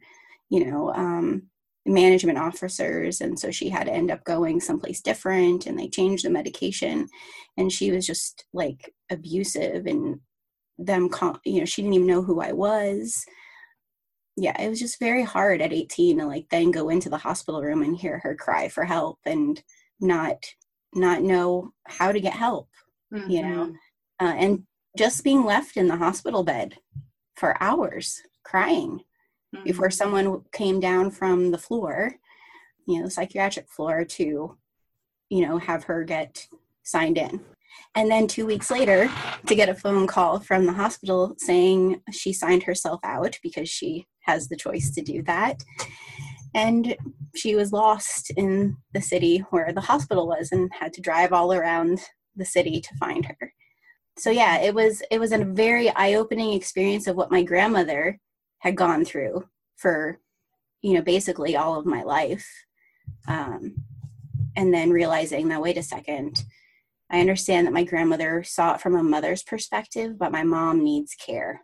[0.49, 1.49] you know, um,
[1.85, 6.25] management officers and so she had to end up going someplace different and they changed
[6.25, 7.07] the medication
[7.57, 10.19] and she was just like abusive and
[10.77, 11.09] them
[11.45, 13.25] you know she didn't even know who i was
[14.39, 17.61] yeah it was just very hard at 18 to like then go into the hospital
[17.61, 19.61] room and hear her cry for help and
[19.99, 20.45] not
[20.93, 22.69] not know how to get help
[23.13, 23.29] mm-hmm.
[23.29, 24.25] you know mm-hmm.
[24.25, 24.63] uh, and
[24.97, 26.77] just being left in the hospital bed
[27.35, 28.99] for hours crying
[29.55, 29.63] mm-hmm.
[29.63, 32.15] before someone came down from the floor,
[32.85, 34.57] you know, the psychiatric floor to,
[35.29, 36.47] you know, have her get
[36.83, 37.39] signed in.
[37.95, 39.09] And then two weeks later,
[39.47, 44.07] to get a phone call from the hospital saying she signed herself out because she
[44.21, 45.63] has the choice to do that.
[46.55, 46.95] And
[47.35, 51.53] she was lost in the city where the hospital was and had to drive all
[51.53, 51.99] around
[52.35, 53.53] the city to find her.
[54.17, 58.19] So yeah, it was it was a very eye-opening experience of what my grandmother
[58.59, 59.45] had gone through
[59.77, 60.19] for
[60.81, 62.47] you know basically all of my life
[63.27, 63.75] um,
[64.55, 66.43] and then realizing that wait a second
[67.11, 71.15] i understand that my grandmother saw it from a mother's perspective but my mom needs
[71.15, 71.61] care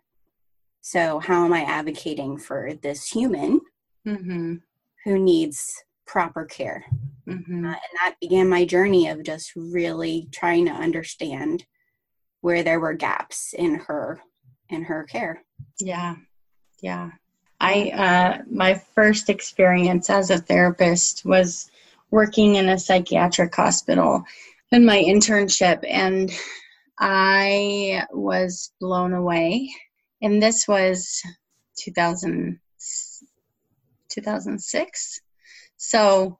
[0.81, 3.59] so how am i advocating for this human
[4.07, 4.55] mm-hmm.
[5.03, 6.85] who needs proper care
[7.27, 7.65] mm-hmm.
[7.65, 11.65] uh, and that began my journey of just really trying to understand
[12.41, 14.21] where there were gaps in her
[14.69, 15.41] in her care
[15.79, 16.15] yeah
[16.81, 17.11] yeah.
[17.59, 21.71] I uh, my first experience as a therapist was
[22.11, 24.23] working in a psychiatric hospital
[24.71, 26.31] in my internship, and
[26.99, 29.69] I was blown away.
[30.21, 31.21] And this was
[31.79, 32.59] 2000,
[34.09, 35.21] 2006.
[35.77, 36.39] So,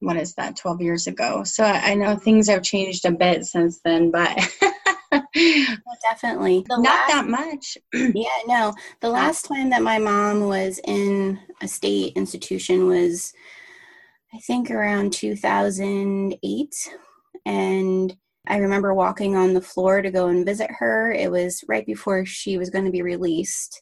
[0.00, 1.44] what is that, 12 years ago?
[1.44, 4.36] So, I know things have changed a bit since then, but
[5.12, 6.64] well, definitely.
[6.68, 7.78] The Not last, that much.
[8.14, 8.74] yeah, no.
[9.00, 13.32] The last time that my mom was in a state institution was,
[14.34, 16.74] I think, around 2008.
[17.46, 18.16] And
[18.46, 21.12] I remember walking on the floor to go and visit her.
[21.12, 23.80] It was right before she was going to be released.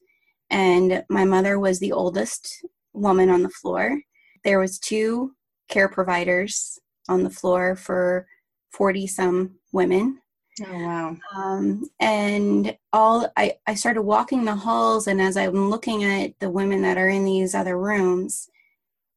[0.50, 4.00] And my mother was the oldest woman on the floor.
[4.44, 5.34] There was two
[5.68, 8.26] care providers on the floor for
[8.72, 10.20] 40 some women
[10.62, 11.16] Oh wow!
[11.34, 16.50] Um, and all I I started walking the halls, and as I'm looking at the
[16.50, 18.48] women that are in these other rooms,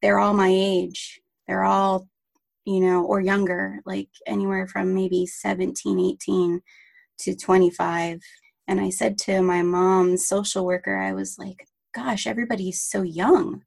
[0.00, 1.20] they're all my age.
[1.46, 2.08] They're all,
[2.64, 6.62] you know, or younger, like anywhere from maybe 17, 18
[7.18, 8.20] to 25.
[8.68, 13.62] And I said to my mom's social worker, I was like, "Gosh, everybody's so young,"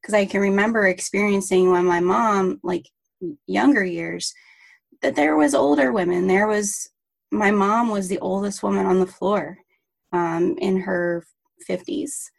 [0.00, 2.88] because I can remember experiencing when my mom, like
[3.46, 4.34] younger years,
[5.02, 6.90] that there was older women there was
[7.30, 9.58] my mom was the oldest woman on the floor
[10.12, 11.24] um, in her
[11.68, 12.30] 50s.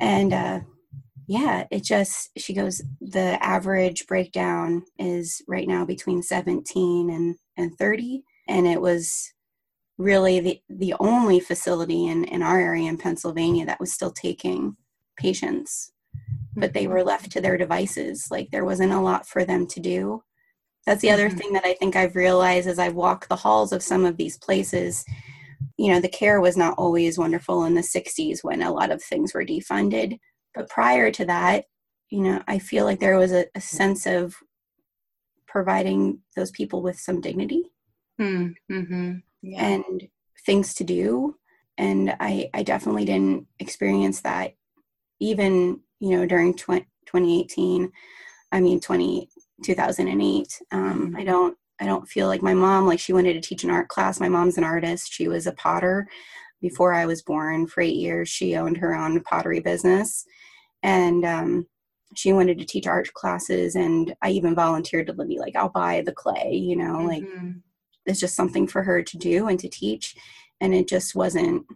[0.00, 0.60] And uh,
[1.26, 7.76] yeah, it just, she goes, the average breakdown is right now between 17 and, and
[7.76, 8.22] 30.
[8.48, 9.32] And it was
[9.98, 14.76] really the, the only facility in, in our area in Pennsylvania that was still taking
[15.16, 15.92] patients,
[16.54, 18.28] but they were left to their devices.
[18.30, 20.22] Like there wasn't a lot for them to do.
[20.86, 21.38] That's the other mm-hmm.
[21.38, 24.38] thing that I think I've realized as I walk the halls of some of these
[24.38, 25.04] places.
[25.76, 29.02] You know, the care was not always wonderful in the 60s when a lot of
[29.02, 30.18] things were defunded.
[30.56, 31.66] But prior to that,
[32.08, 34.34] you know, I feel like there was a, a sense of
[35.46, 37.64] providing those people with some dignity
[38.18, 39.16] hmm, mm-hmm.
[39.42, 39.64] yeah.
[39.64, 40.08] and
[40.44, 41.36] things to do.
[41.78, 44.54] And I, I definitely didn't experience that
[45.20, 47.92] even, you know, during 20, 2018.
[48.50, 49.28] I mean, 20,
[49.62, 50.62] 2008.
[50.72, 53.70] Um, I don't I don't feel like my mom like she wanted to teach an
[53.70, 54.18] art class.
[54.18, 55.12] My mom's an artist.
[55.12, 56.08] She was a potter
[56.60, 57.66] before I was born.
[57.66, 60.24] For eight years, she owned her own pottery business,
[60.86, 61.66] and um,
[62.14, 63.74] she wanted to teach art classes.
[63.74, 66.54] And I even volunteered to be like, I'll buy the clay.
[66.54, 67.06] You know, mm-hmm.
[67.08, 67.24] like
[68.06, 70.14] it's just something for her to do and to teach.
[70.60, 71.66] And it just wasn't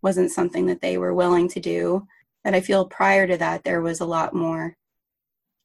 [0.00, 2.06] wasn't something that they were willing to do.
[2.44, 4.76] That I feel prior to that there was a lot more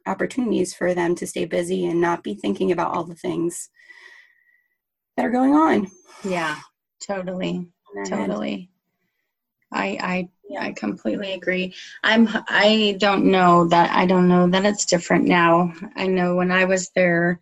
[0.08, 3.69] opportunities for them to stay busy and not be thinking about all the things
[5.15, 5.89] that are going on.
[6.23, 6.58] Yeah,
[6.99, 7.69] totally.
[8.08, 8.71] Totally.
[9.71, 11.74] I I yeah, I completely agree.
[12.04, 15.74] I'm I don't know that I don't know that it's different now.
[15.96, 17.39] I know when I was there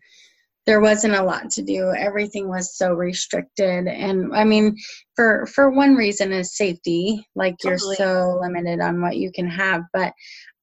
[0.65, 1.93] there wasn't a lot to do.
[1.97, 4.77] Everything was so restricted and I mean
[5.15, 7.25] for for one reason is safety.
[7.35, 7.95] Like totally.
[7.97, 10.13] you're so limited on what you can have, but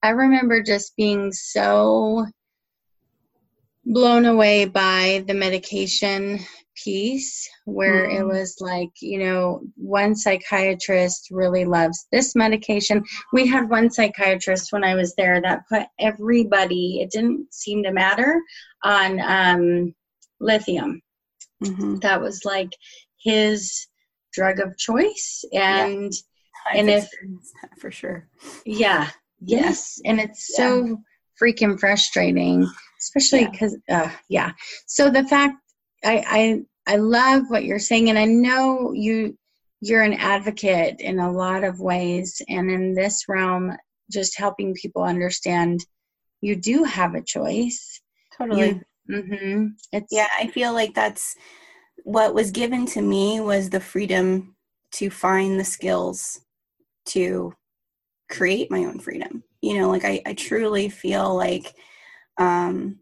[0.03, 2.27] I remember just being so
[3.85, 6.39] blown away by the medication
[6.85, 8.21] piece where mm.
[8.21, 14.73] it was like you know one psychiatrist really loves this medication we had one psychiatrist
[14.73, 18.41] when i was there that put everybody it didn't seem to matter
[18.83, 19.95] on um,
[20.41, 21.03] lithium
[21.63, 21.97] mm-hmm.
[21.97, 22.71] that was like
[23.23, 23.87] his
[24.33, 26.13] drug of choice and
[26.73, 26.81] yeah.
[26.81, 27.09] and if
[27.79, 28.27] for sure
[28.65, 30.99] yeah Yes, and it's so.
[31.41, 34.03] Freaking frustrating, especially because yeah.
[34.03, 34.53] Uh, yeah.
[34.87, 35.57] So the fact
[36.05, 39.37] I I I love what you're saying, and I know you
[39.81, 43.77] you're an advocate in a lot of ways, and in this realm,
[44.11, 45.81] just helping people understand
[46.41, 48.01] you do have a choice.
[48.37, 48.83] Totally.
[49.09, 51.35] You, mm-hmm, it's, yeah, I feel like that's
[52.05, 54.57] what was given to me was the freedom
[54.93, 56.41] to find the skills
[57.07, 57.55] to
[58.31, 59.43] create my own freedom.
[59.63, 61.75] You know, like I, I truly feel like
[62.39, 62.99] um,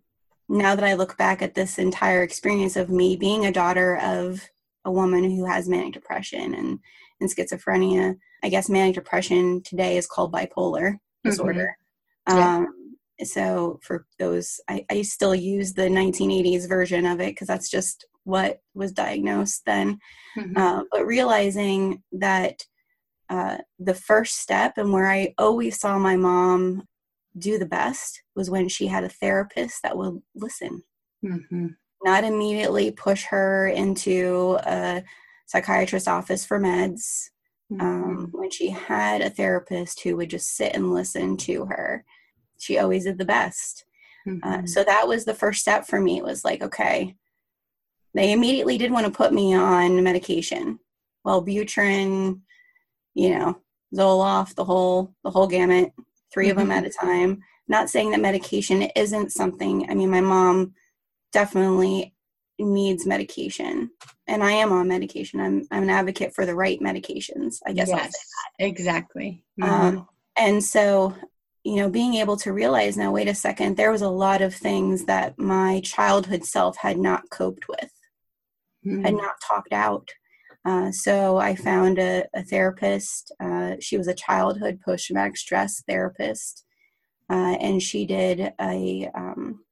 [0.48, 4.48] now that I look back at this entire experience of me being a daughter of
[4.84, 6.78] a woman who has manic depression and,
[7.20, 11.30] and schizophrenia, I guess manic depression today is called bipolar mm-hmm.
[11.30, 11.76] disorder.
[12.28, 12.56] Yeah.
[12.56, 17.70] Um, so for those, I, I still use the 1980s version of it because that's
[17.70, 19.98] just what was diagnosed then.
[20.36, 20.56] Mm-hmm.
[20.56, 22.62] Uh, but realizing that
[23.28, 26.86] uh, the first step and where I always saw my mom
[27.36, 30.82] do the best was when she had a therapist that would listen,
[31.24, 31.68] mm-hmm.
[32.02, 35.04] not immediately push her into a
[35.46, 37.30] psychiatrist's office for meds.
[37.70, 37.84] Um, mm-hmm.
[37.84, 42.04] Um, when she had a therapist who would just sit and listen to her,
[42.58, 43.84] she always did the best.
[44.26, 44.48] Uh, mm-hmm.
[44.64, 46.18] Uh, so that was the first step for me.
[46.18, 47.14] It was like, okay,
[48.14, 50.78] they immediately did want to put me on medication.
[51.24, 52.40] Well, Wellbutrin,
[53.18, 53.58] you know,
[53.92, 55.92] Zoloft, the whole the whole gamut,
[56.32, 56.50] 3 mm-hmm.
[56.52, 57.42] of them at a time.
[57.66, 59.90] Not saying that medication isn't something.
[59.90, 60.74] I mean, my mom
[61.32, 62.14] definitely
[62.60, 63.90] needs medication,
[64.26, 65.40] and I am on medication.
[65.40, 67.56] I'm I'm an advocate for the right medications.
[67.66, 68.14] I guess yes,
[68.60, 69.42] exactly.
[69.60, 69.70] Mm-hmm.
[69.70, 71.14] Um, and so,
[71.64, 74.54] you know, being able to realize now, wait a second, there was a lot of
[74.54, 77.90] things that my childhood self had not coped with,
[78.86, 79.02] mm-hmm.
[79.02, 80.08] had not talked out.
[80.64, 83.32] Uh, so I found a, a therapist.
[83.40, 86.64] Uh, she was a childhood post traumatic stress therapist,
[87.30, 89.10] uh, and she did a.
[89.14, 89.64] Um,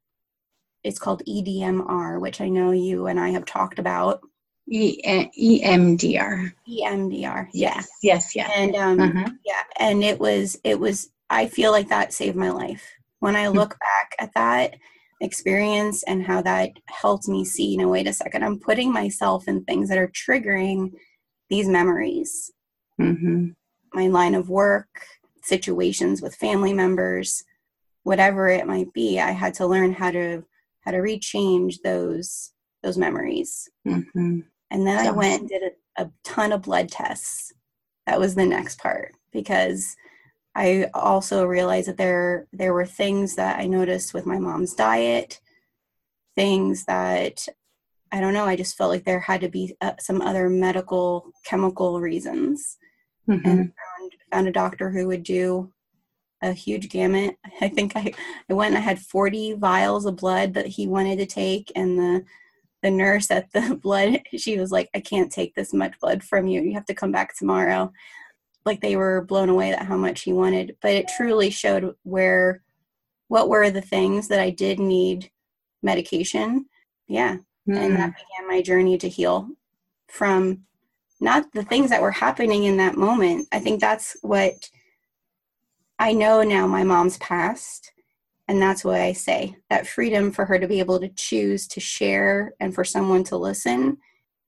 [0.85, 4.21] it's called EDMR, which I know you and I have talked about.
[4.69, 6.53] E- EMDR.
[6.69, 7.49] EMDR.
[7.53, 7.89] Yes.
[8.03, 8.37] Yes.
[8.37, 8.51] Yeah.
[8.55, 9.31] And um, uh-huh.
[9.45, 11.11] yeah, and it was it was.
[11.29, 12.85] I feel like that saved my life.
[13.19, 13.57] When I hmm.
[13.57, 14.77] look back at that,
[15.21, 19.49] experience and how that helped me see you know wait a second i'm putting myself
[19.49, 20.93] in things that are triggering
[21.49, 22.53] these memories
[23.01, 23.49] mm-hmm.
[23.95, 25.07] my line of work
[25.43, 27.45] situations with family members
[28.03, 30.45] whatever it might be i had to learn how to
[30.81, 32.53] how to rechange those
[32.83, 34.41] those memories mm-hmm.
[34.71, 37.55] and then i went and did a, a ton of blood tests
[38.07, 39.97] that was the next part because
[40.57, 45.39] I also realized that there there were things that I noticed with my mom's diet,
[46.35, 47.47] things that
[48.11, 48.47] I don't know.
[48.47, 52.79] I just felt like there had to be uh, some other medical chemical reasons,
[53.29, 53.47] mm-hmm.
[53.47, 55.73] and found, found a doctor who would do
[56.43, 57.37] a huge gamut.
[57.61, 58.15] I think I,
[58.49, 61.99] I went and I had 40 vials of blood that he wanted to take and
[61.99, 62.25] the
[62.83, 66.47] the nurse at the blood she was like I can't take this much blood from
[66.47, 66.63] you.
[66.63, 67.93] You have to come back tomorrow.
[68.67, 72.63] Like they were blown away at how much he wanted, but it truly showed where
[73.29, 75.31] what were the things that I did need
[75.83, 76.67] medication.
[77.09, 77.37] Yeah.
[77.69, 77.77] Mm.
[77.79, 79.49] And that began my journey to heal
[80.09, 80.65] from
[81.21, 83.49] not the things that were happening in that moment.
[83.53, 84.71] I think that's what
[85.99, 87.93] I know now my mom's past
[88.49, 91.81] And that's what I say that freedom for her to be able to choose to
[91.81, 93.99] share and for someone to listen.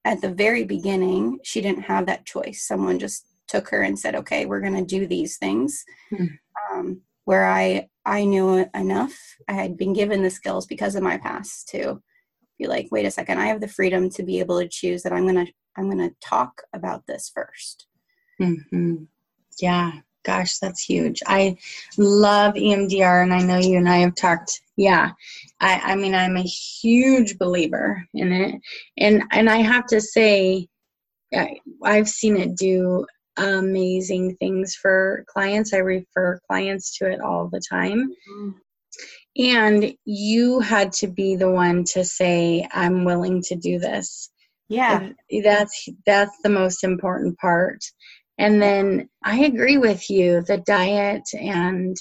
[0.05, 2.63] At the very beginning, she didn't have that choice.
[2.67, 5.85] Someone just took her and said, okay, we're going to do these things.
[6.13, 6.39] Mm.
[6.71, 9.15] Um, where I, I knew enough,
[9.49, 12.03] I had been given the skills because of my past to
[12.59, 15.13] be like, wait a second, I have the freedom to be able to choose that
[15.13, 17.85] I'm going to, I'm going to talk about this 1st
[18.41, 18.95] mm-hmm.
[19.61, 19.93] Yeah
[20.29, 21.23] gosh, that's huge.
[21.27, 21.57] I
[21.97, 24.61] love EMDR, and I know you and I have talked.
[24.77, 25.13] Yeah,
[25.59, 28.61] I, I mean, I'm a huge believer in it,
[28.99, 30.69] and and I have to say,
[31.35, 33.07] I, I've seen it do
[33.39, 35.73] amazing things for clients.
[35.73, 38.11] I refer clients to it all the time.
[38.31, 38.51] Mm-hmm.
[39.41, 44.31] And you had to be the one to say, I'm willing to do this.
[44.69, 45.11] Yeah.
[45.45, 47.79] That's that's the most important part.
[48.39, 51.97] And then I agree with you, the diet and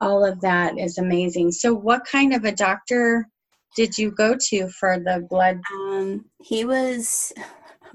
[0.00, 1.52] all of that is amazing.
[1.52, 3.26] So, what kind of a doctor
[3.76, 5.60] did you go to for the blood?
[5.72, 7.32] Um, he was,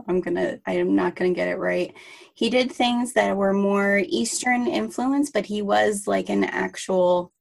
[0.08, 1.94] I'm gonna, I am not gonna get it right.
[2.34, 7.32] He did things that were more Eastern influence, but he was like an actual,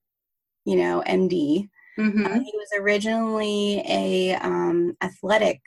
[0.65, 1.69] you know, MD.
[1.99, 2.27] Mm-hmm.
[2.27, 5.61] Uh, he was originally a um, athletic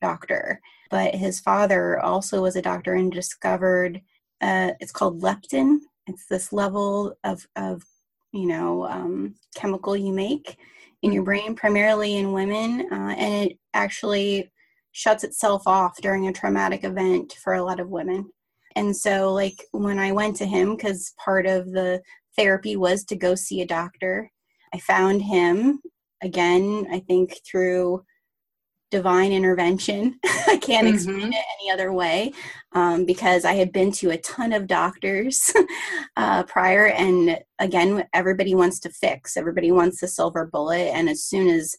[0.00, 0.60] doctor
[0.94, 4.00] but his father also was a doctor and discovered
[4.40, 5.78] uh, it's called leptin.
[6.06, 7.82] It's this level of, of
[8.32, 10.56] you know, um, chemical you make
[11.02, 14.52] in your brain, primarily in women, uh, and it actually
[14.94, 18.30] shuts itself off during a traumatic event for a lot of women.
[18.76, 22.00] And so, like, when I went to him, because part of the
[22.36, 24.30] therapy was to go see a doctor,
[24.72, 25.80] I found him
[26.22, 28.04] again, I think through
[28.90, 30.18] divine intervention.
[30.24, 30.94] I can't mm-hmm.
[30.94, 32.32] explain it any other way
[32.72, 35.52] um, because I had been to a ton of doctors
[36.16, 36.86] uh, prior.
[36.86, 40.92] And again, everybody wants to fix, everybody wants the silver bullet.
[40.94, 41.76] And as soon as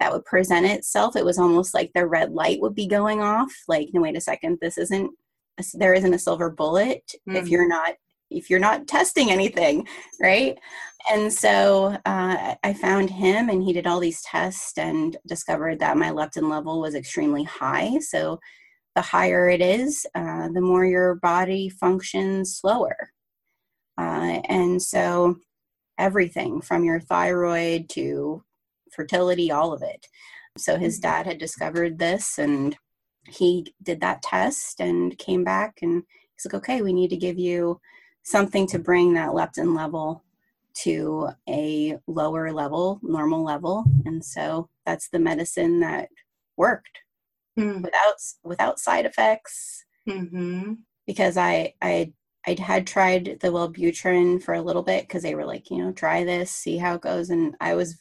[0.00, 3.52] that would present itself, it was almost like the red light would be going off.
[3.68, 5.10] Like, no, wait a second, this isn't,
[5.58, 7.36] a, there isn't a silver bullet mm-hmm.
[7.36, 7.50] if mm.
[7.50, 7.94] you're not
[8.30, 9.86] if you're not testing anything,
[10.20, 10.58] right?
[11.10, 15.96] And so uh, I found him and he did all these tests and discovered that
[15.96, 17.98] my leptin level was extremely high.
[18.00, 18.40] So
[18.96, 23.10] the higher it is, uh, the more your body functions slower.
[23.98, 25.36] Uh, and so
[25.98, 28.42] everything from your thyroid to
[28.96, 30.06] fertility, all of it.
[30.56, 31.08] So his mm-hmm.
[31.08, 32.76] dad had discovered this and
[33.28, 36.02] he did that test and came back and
[36.34, 37.80] he's like, okay, we need to give you
[38.22, 40.24] something to bring that leptin level
[40.82, 43.84] to a lower level, normal level.
[44.04, 46.08] And so that's the medicine that
[46.56, 47.00] worked
[47.58, 47.82] mm.
[47.82, 49.84] without without side effects.
[50.08, 50.74] Mm-hmm.
[51.06, 52.12] Because I I
[52.46, 55.92] I had tried the Wellbutrin for a little bit because they were like, you know,
[55.92, 57.98] try this, see how it goes, and I was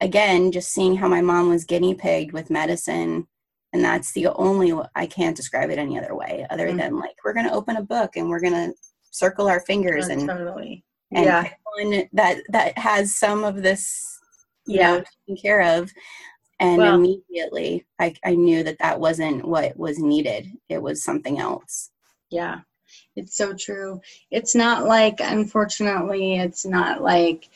[0.00, 3.26] again just seeing how my mom was guinea pigged with medicine
[3.72, 6.78] and that's the only i can't describe it any other way other mm-hmm.
[6.78, 8.72] than like we're going to open a book and we're going to
[9.16, 10.84] circle our fingers oh, and totally.
[11.12, 11.48] and yeah.
[11.76, 14.18] one that that has some of this
[14.66, 14.90] you yeah.
[14.90, 15.90] know taken care of.
[16.58, 20.50] And well, immediately I, I knew that that wasn't what was needed.
[20.68, 21.90] It was something else.
[22.30, 22.60] Yeah.
[23.14, 24.00] It's so true.
[24.30, 27.48] It's not like unfortunately it's not like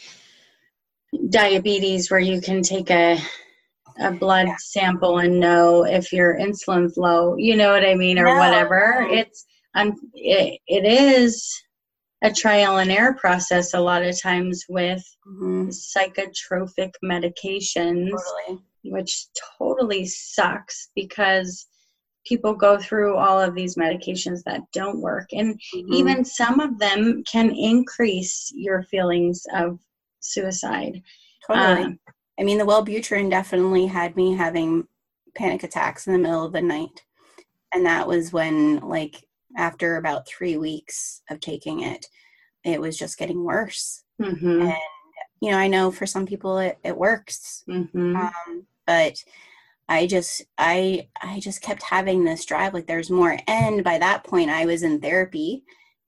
[1.29, 3.19] diabetes where you can take a
[3.99, 4.57] a blood yeah.
[4.59, 8.37] sample and know if your insulin's low you know what i mean or no.
[8.37, 9.45] whatever it's
[9.75, 11.63] um, it, it is
[12.23, 15.69] a trial and error process a lot of times with mm-hmm.
[15.69, 18.63] psychotropic medications, totally.
[18.85, 19.27] which
[19.59, 21.67] totally sucks because
[22.27, 25.29] people go through all of these medications that don't work.
[25.33, 25.95] And mm-hmm.
[25.95, 29.79] even some of them can increase your feelings of
[30.21, 31.03] suicide.
[31.47, 31.83] Totally.
[31.83, 31.99] Um,
[32.39, 34.87] I mean, the Wellbutrin definitely had me having
[35.37, 37.05] panic attacks in the middle of the night.
[37.73, 39.25] And that was when, like,
[39.57, 42.07] after about three weeks of taking it,
[42.65, 44.05] it was just getting worse.
[44.21, 44.63] Mm-hmm.
[44.63, 44.75] And,
[45.41, 47.65] you know, I know for some people it, it works.
[47.69, 48.17] Mm-hmm.
[48.17, 49.23] Um, but
[49.89, 53.39] I just, I, I just kept having this drive, like there's more.
[53.49, 55.65] And by that point I was in therapy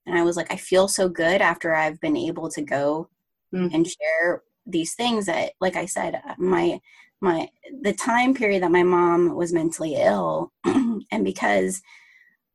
[0.07, 3.09] And I was like, I feel so good after I've been able to go
[3.55, 3.75] mm-hmm.
[3.75, 6.81] and share these things that, like I said, my
[7.21, 7.49] my
[7.83, 11.83] the time period that my mom was mentally ill, and because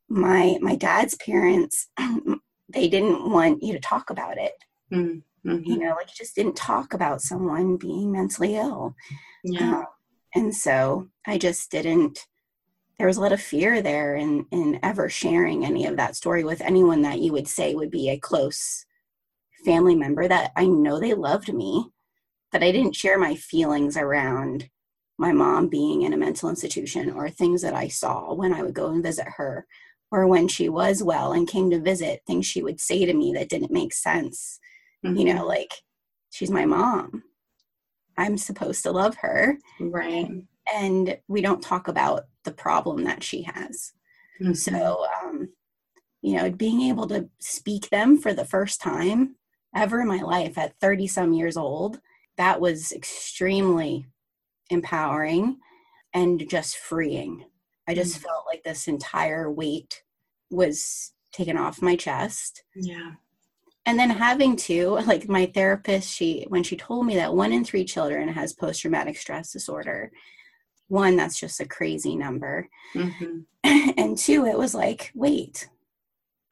[0.09, 1.89] my my dad's parents
[2.69, 4.53] they didn't want you to talk about it
[4.91, 5.19] mm-hmm.
[5.43, 8.95] you know like you just didn't talk about someone being mentally ill
[9.43, 9.79] yeah.
[9.79, 9.83] Uh,
[10.35, 12.25] and so i just didn't
[12.97, 16.43] there was a lot of fear there in in ever sharing any of that story
[16.43, 18.85] with anyone that you would say would be a close
[19.65, 21.85] family member that i know they loved me
[22.51, 24.69] but i didn't share my feelings around
[25.17, 28.73] my mom being in a mental institution or things that i saw when i would
[28.73, 29.65] go and visit her
[30.11, 33.33] or when she was well and came to visit things she would say to me
[33.33, 34.59] that didn't make sense
[35.05, 35.15] mm-hmm.
[35.17, 35.47] you know mm-hmm.
[35.47, 35.73] like
[36.29, 37.23] she's my mom
[38.17, 40.29] i'm supposed to love her right
[40.73, 43.93] and we don't talk about the problem that she has
[44.41, 44.53] mm-hmm.
[44.53, 45.49] so um
[46.21, 49.35] you know being able to speak them for the first time
[49.75, 51.99] ever in my life at 30 some years old
[52.37, 54.05] that was extremely
[54.69, 55.57] empowering
[56.13, 57.45] and just freeing
[57.87, 58.23] I just mm.
[58.23, 60.03] felt like this entire weight
[60.49, 62.63] was taken off my chest.
[62.75, 63.13] Yeah.
[63.85, 67.63] And then having to, like my therapist, she, when she told me that one in
[67.63, 70.11] three children has post traumatic stress disorder,
[70.89, 72.69] one, that's just a crazy number.
[72.93, 73.39] Mm-hmm.
[73.97, 75.67] And two, it was like, wait,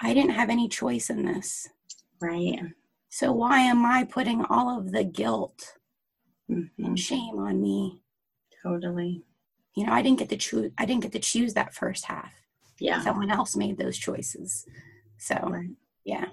[0.01, 1.70] I didn't have any choice in this.
[2.20, 2.59] Right.
[3.16, 5.78] So why am I putting all of the guilt
[6.51, 6.84] mm-hmm.
[6.84, 8.01] and shame on me?
[8.61, 9.24] Totally.
[9.74, 12.34] You know i didn't get to choose i didn't get to choose that first half.
[12.78, 13.01] Yeah.
[13.03, 14.66] Someone else made those choices.
[15.18, 15.70] So right.
[16.03, 16.26] yeah.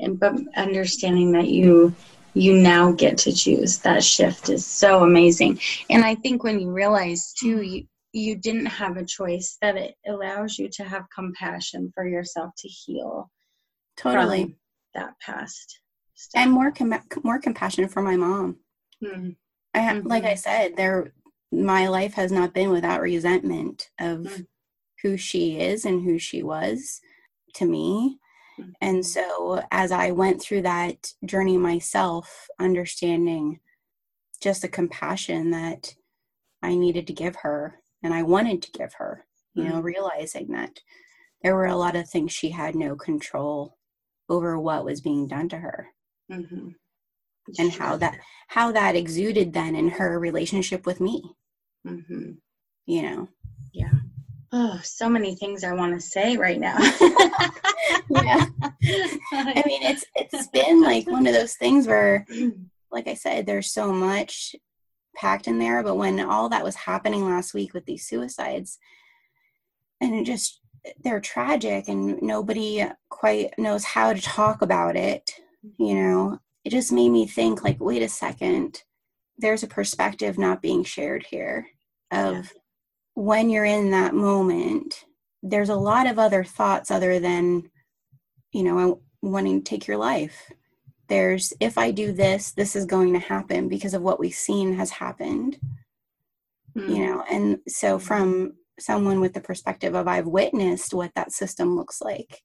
[0.00, 1.94] And but understanding that you
[2.34, 5.60] you now get to choose that shift is so amazing.
[5.88, 9.94] And i think when you realize too you you didn't have a choice that it
[10.08, 13.30] allows you to have compassion for yourself to heal
[13.96, 14.56] totally.
[14.96, 15.78] that past
[16.18, 16.42] stuff.
[16.42, 18.56] and more com- more compassion for my mom
[19.02, 19.30] mm-hmm.
[19.74, 20.08] I, mm-hmm.
[20.08, 21.12] like i said there
[21.50, 24.46] my life has not been without resentment of mm.
[25.02, 27.00] who she is and who she was
[27.54, 28.18] to me.
[28.60, 28.72] Mm.
[28.80, 33.60] And so, as I went through that journey myself, understanding
[34.42, 35.94] just the compassion that
[36.62, 40.78] I needed to give her and I wanted to give her, you know, realizing that
[41.42, 43.76] there were a lot of things she had no control
[44.28, 45.88] over what was being done to her.
[46.30, 46.68] Mm-hmm.
[47.58, 48.18] And how that
[48.48, 51.22] how that exuded then in her relationship with me.
[51.86, 52.32] Mm-hmm.
[52.86, 53.28] you know?
[53.72, 53.92] Yeah.
[54.52, 56.76] Oh so many things i want to say right now.
[58.10, 58.46] Yeah.
[59.32, 62.26] I mean it's it's been like one of those things where
[62.90, 64.54] like i said there's so much
[65.14, 68.78] packed in there but when all that was happening last week with these suicides
[70.00, 70.60] and it just
[71.02, 75.32] they're tragic and nobody quite knows how to talk about it
[75.78, 78.82] you know it just made me think like wait a second
[79.38, 81.66] there's a perspective not being shared here
[82.10, 82.42] of yeah.
[83.14, 85.04] when you're in that moment
[85.42, 87.70] there's a lot of other thoughts other than
[88.52, 90.50] you know wanting to take your life
[91.08, 94.74] there's if i do this this is going to happen because of what we've seen
[94.74, 95.58] has happened
[96.76, 96.88] mm.
[96.88, 101.74] you know and so from someone with the perspective of i've witnessed what that system
[101.76, 102.42] looks like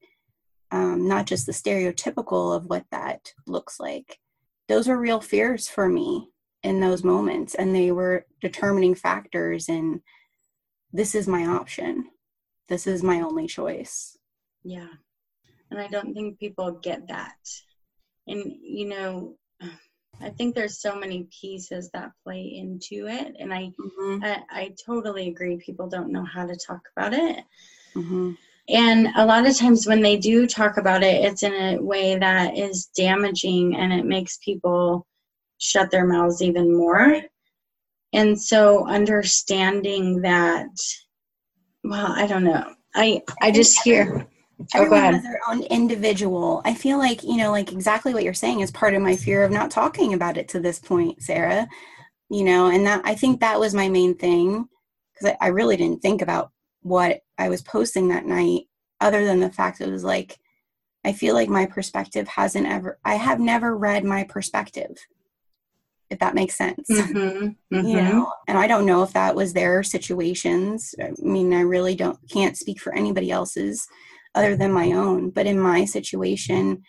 [0.74, 4.20] um, not just the stereotypical of what that looks like.
[4.68, 6.30] Those are real fears for me
[6.64, 10.02] in those moments and they were determining factors in
[10.92, 12.06] this is my option.
[12.70, 14.18] This is my only choice.
[14.64, 14.88] Yeah.
[15.70, 17.38] And i don't think people get that.
[18.28, 19.36] And you know
[20.22, 24.24] i think there's so many pieces that play into it and i mm-hmm.
[24.24, 25.58] I, I, totally agree.
[25.58, 27.44] People don't know how to talk about it.
[27.96, 28.34] Mm-hmm.
[28.70, 32.18] And a lot of times when they do talk about it, it's in a way
[32.18, 35.06] that is damaging and it makes people
[35.58, 37.22] shut their mouths even more.
[38.14, 40.70] And so understanding that,
[41.84, 42.74] well, I don't know.
[42.96, 44.28] I I just hear.
[44.76, 46.62] Oh, Everyone has their own individual.
[46.64, 49.44] I feel like you know, like exactly what you're saying is part of my fear
[49.44, 51.68] of not talking about it to this point, Sarah.
[52.30, 54.70] You know, and that I think that was my main thing
[55.14, 56.52] because I, I really didn't think about
[56.84, 58.64] what I was posting that night,
[59.02, 60.40] other than the fact it was like,
[61.04, 63.00] I feel like my perspective hasn't ever.
[63.04, 64.96] I have never read my perspective
[66.14, 66.88] if that makes sense.
[66.90, 67.88] Mm-hmm, mm-hmm.
[67.88, 70.94] You know, and I don't know if that was their situations.
[71.02, 73.88] I mean, I really don't can't speak for anybody else's
[74.36, 75.32] other than my own.
[75.32, 76.84] But in my situation,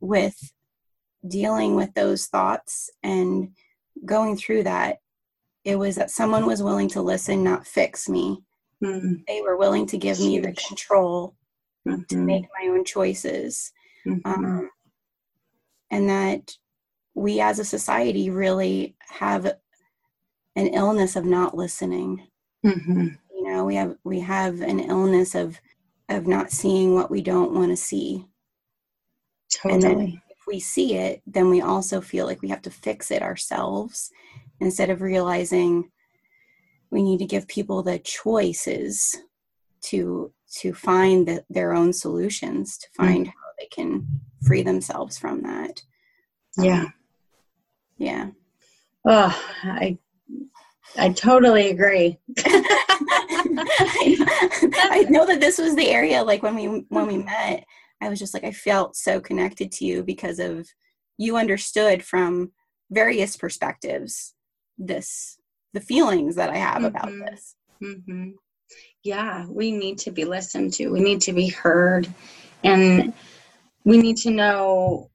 [0.00, 0.36] with
[1.26, 3.50] dealing with those thoughts and
[4.04, 4.98] going through that,
[5.64, 8.42] it was that someone was willing to listen, not fix me.
[8.82, 9.22] Mm-hmm.
[9.26, 11.34] They were willing to give me the control
[11.86, 12.26] to mm-hmm.
[12.26, 13.72] make my own choices.
[14.06, 14.28] mm-hmm.
[14.28, 14.70] um,
[15.90, 16.56] and that
[17.14, 19.46] we as a society really have
[20.56, 22.26] an illness of not listening
[22.64, 23.08] mm-hmm.
[23.34, 25.60] you know we have we have an illness of
[26.08, 28.24] of not seeing what we don't want to see
[29.52, 29.74] totally.
[29.74, 33.10] and then if we see it then we also feel like we have to fix
[33.10, 34.10] it ourselves
[34.60, 35.90] instead of realizing
[36.90, 39.16] we need to give people the choices
[39.80, 43.28] to to find the, their own solutions to find mm.
[43.28, 44.06] how they can
[44.42, 45.82] free themselves from that.
[46.56, 46.94] Yeah um,
[47.98, 48.28] yeah.
[49.04, 49.98] Oh i
[50.96, 52.18] i totally agree.
[54.90, 57.64] I, know that this was the area like when we when we met
[58.00, 60.68] i was just like i felt so connected to you because of
[61.16, 62.52] you understood from
[62.90, 64.34] various perspectives
[64.76, 65.38] this
[65.78, 66.86] the feelings that i have mm-hmm.
[66.86, 68.30] about this mm-hmm
[69.04, 70.88] yeah, we need to be listened to.
[70.88, 72.12] We need to be heard.
[72.64, 73.12] And
[73.84, 75.10] we need to know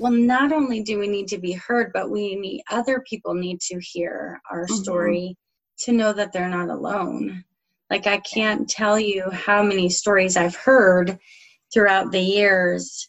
[0.00, 3.60] well, not only do we need to be heard, but we need other people need
[3.62, 4.74] to hear our mm-hmm.
[4.74, 5.36] story
[5.80, 7.42] to know that they're not alone.
[7.90, 11.18] Like, I can't tell you how many stories I've heard
[11.72, 13.08] throughout the years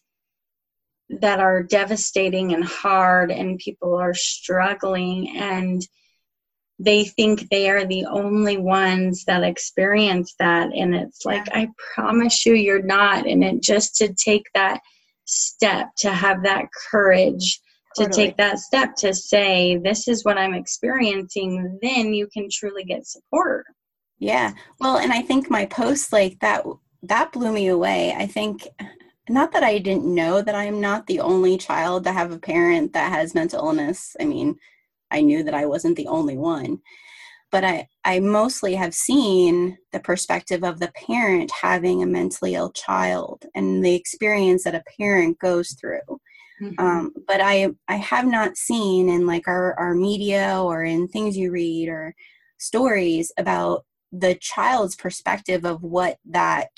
[1.09, 5.37] that are devastating and hard, and people are struggling.
[5.37, 5.85] And
[6.79, 10.69] they think they are the only ones that experience that.
[10.73, 13.27] And it's like i promise you you're not.
[13.27, 14.79] And it just to take that
[15.25, 17.59] step to have that courage
[17.95, 18.27] to totally.
[18.27, 23.05] take that step to say this is what i'm experiencing then you can truly get
[23.05, 23.65] support.
[24.17, 24.53] Yeah.
[24.79, 26.63] Well and i think my post like that
[27.03, 28.13] that blew me away.
[28.13, 28.67] I think
[29.27, 32.93] not that i didn't know that i'm not the only child to have a parent
[32.93, 34.15] that has mental illness.
[34.19, 34.57] I mean
[35.11, 36.79] I knew that I wasn't the only one.
[37.51, 42.71] But I, I mostly have seen the perspective of the parent having a mentally ill
[42.71, 46.19] child and the experience that a parent goes through.
[46.61, 46.73] Mm-hmm.
[46.77, 51.37] Um, but I, I have not seen in like our, our media or in things
[51.37, 52.13] you read or
[52.59, 56.69] stories about the child's perspective of what that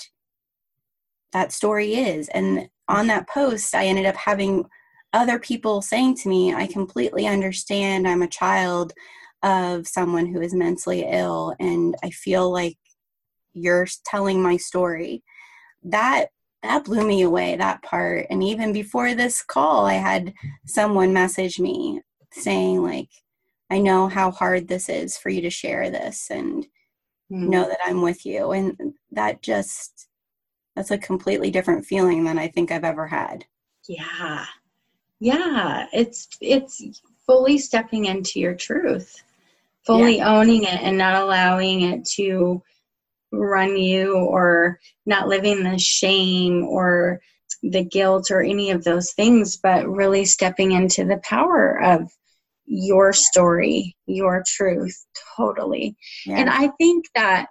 [1.32, 4.66] that story is and on that post i ended up having
[5.14, 8.94] other people saying to me, I completely understand I'm a child
[9.44, 12.78] of someone who is mentally ill and I feel like
[13.54, 15.24] you're telling my story.
[15.84, 16.28] That
[16.64, 20.32] that blew me away that part and even before this call I had
[20.68, 22.02] someone message me
[22.32, 23.10] saying like
[23.72, 26.64] I know how hard this is for you to share this and
[27.32, 27.50] mm.
[27.50, 30.08] know that I'm with you and that just
[30.76, 33.46] that's a completely different feeling than I think I've ever had.
[33.90, 34.46] Yeah
[35.22, 39.24] yeah it's it's fully stepping into your truth
[39.86, 40.38] fully yeah.
[40.38, 42.62] owning it and not allowing it to
[43.32, 47.22] run you or not living the shame or
[47.62, 52.12] the guilt or any of those things but really stepping into the power of
[52.66, 55.06] your story your truth
[55.38, 55.96] totally
[56.26, 56.38] yeah.
[56.38, 57.46] and i think that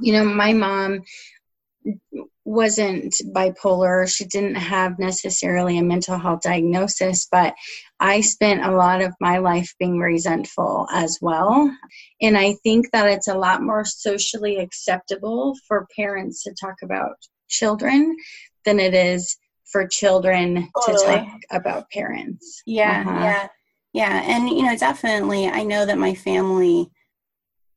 [0.00, 1.02] you know my mom
[2.50, 4.12] wasn't bipolar.
[4.12, 7.54] She didn't have necessarily a mental health diagnosis, but
[8.00, 11.72] I spent a lot of my life being resentful as well.
[12.20, 17.12] And I think that it's a lot more socially acceptable for parents to talk about
[17.48, 18.16] children
[18.64, 19.36] than it is
[19.70, 21.06] for children totally.
[21.06, 22.62] to talk about parents.
[22.66, 23.20] Yeah, uh-huh.
[23.20, 23.48] yeah.
[23.92, 26.90] Yeah, and you know, definitely I know that my family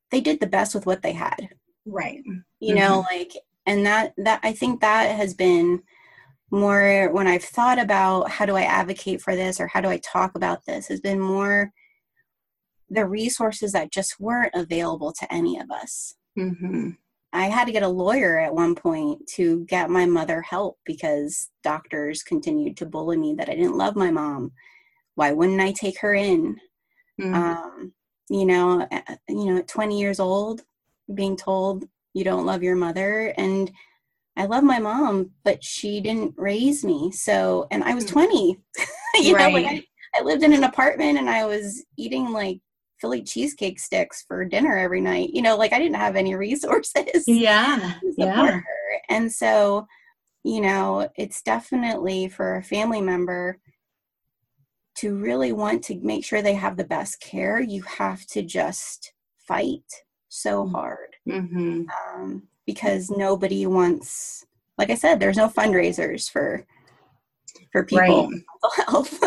[0.09, 1.49] they did the best with what they had.
[1.86, 2.21] Right.
[2.59, 2.76] You mm-hmm.
[2.76, 3.34] know, like
[3.66, 5.82] and that that i think that has been
[6.51, 9.97] more when i've thought about how do i advocate for this or how do i
[9.97, 11.72] talk about this has been more
[12.89, 16.89] the resources that just weren't available to any of us mm-hmm.
[17.32, 21.49] i had to get a lawyer at one point to get my mother help because
[21.64, 24.51] doctors continued to bully me that i didn't love my mom
[25.16, 26.55] why wouldn't i take her in
[27.20, 27.34] mm-hmm.
[27.34, 27.93] um,
[28.30, 28.88] you know
[29.28, 30.61] you know at 20 years old
[31.14, 33.72] being told you don't love your mother and
[34.36, 37.11] I love my mom, but she didn't raise me.
[37.11, 38.09] So, and I was mm.
[38.09, 38.57] 20.
[39.22, 39.53] you right.
[39.53, 39.84] know, like I,
[40.20, 42.59] I lived in an apartment and I was eating like
[42.99, 45.30] Philly cheesecake sticks for dinner every night.
[45.34, 47.24] You know, like I didn't have any resources.
[47.28, 47.99] Yeah.
[48.18, 48.51] yeah.
[48.51, 48.64] Her.
[49.09, 49.86] And so,
[50.43, 53.59] you know, it's definitely for a family member
[54.95, 59.14] to really want to make sure they have the best care, you have to just
[59.47, 59.84] fight
[60.34, 61.84] so hard mm-hmm.
[62.10, 64.46] um, because nobody wants
[64.78, 66.66] like i said there's no fundraisers for
[67.72, 68.86] for people right.
[68.88, 69.20] health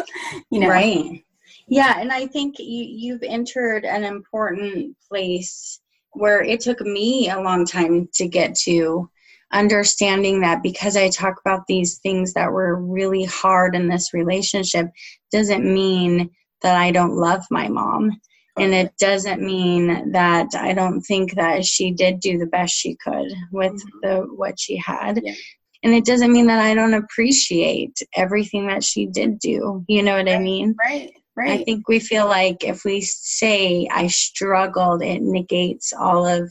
[0.51, 1.25] you know right
[1.69, 5.81] yeah and i think you, you've entered an important place
[6.11, 9.09] where it took me a long time to get to
[9.53, 14.89] understanding that because I talk about these things that were really hard in this relationship
[15.31, 16.31] doesn't mean
[16.63, 18.21] that I don't love my mom.
[18.59, 22.97] And it doesn't mean that I don't think that she did do the best she
[22.97, 23.99] could with mm-hmm.
[24.03, 25.21] the what she had.
[25.23, 25.35] Yeah.
[25.83, 29.85] And it doesn't mean that I don't appreciate everything that she did do.
[29.89, 30.75] You know what right, I mean?
[30.83, 31.13] Right.
[31.37, 31.61] Right.
[31.61, 36.51] I think we feel like if we say I struggled, it negates all of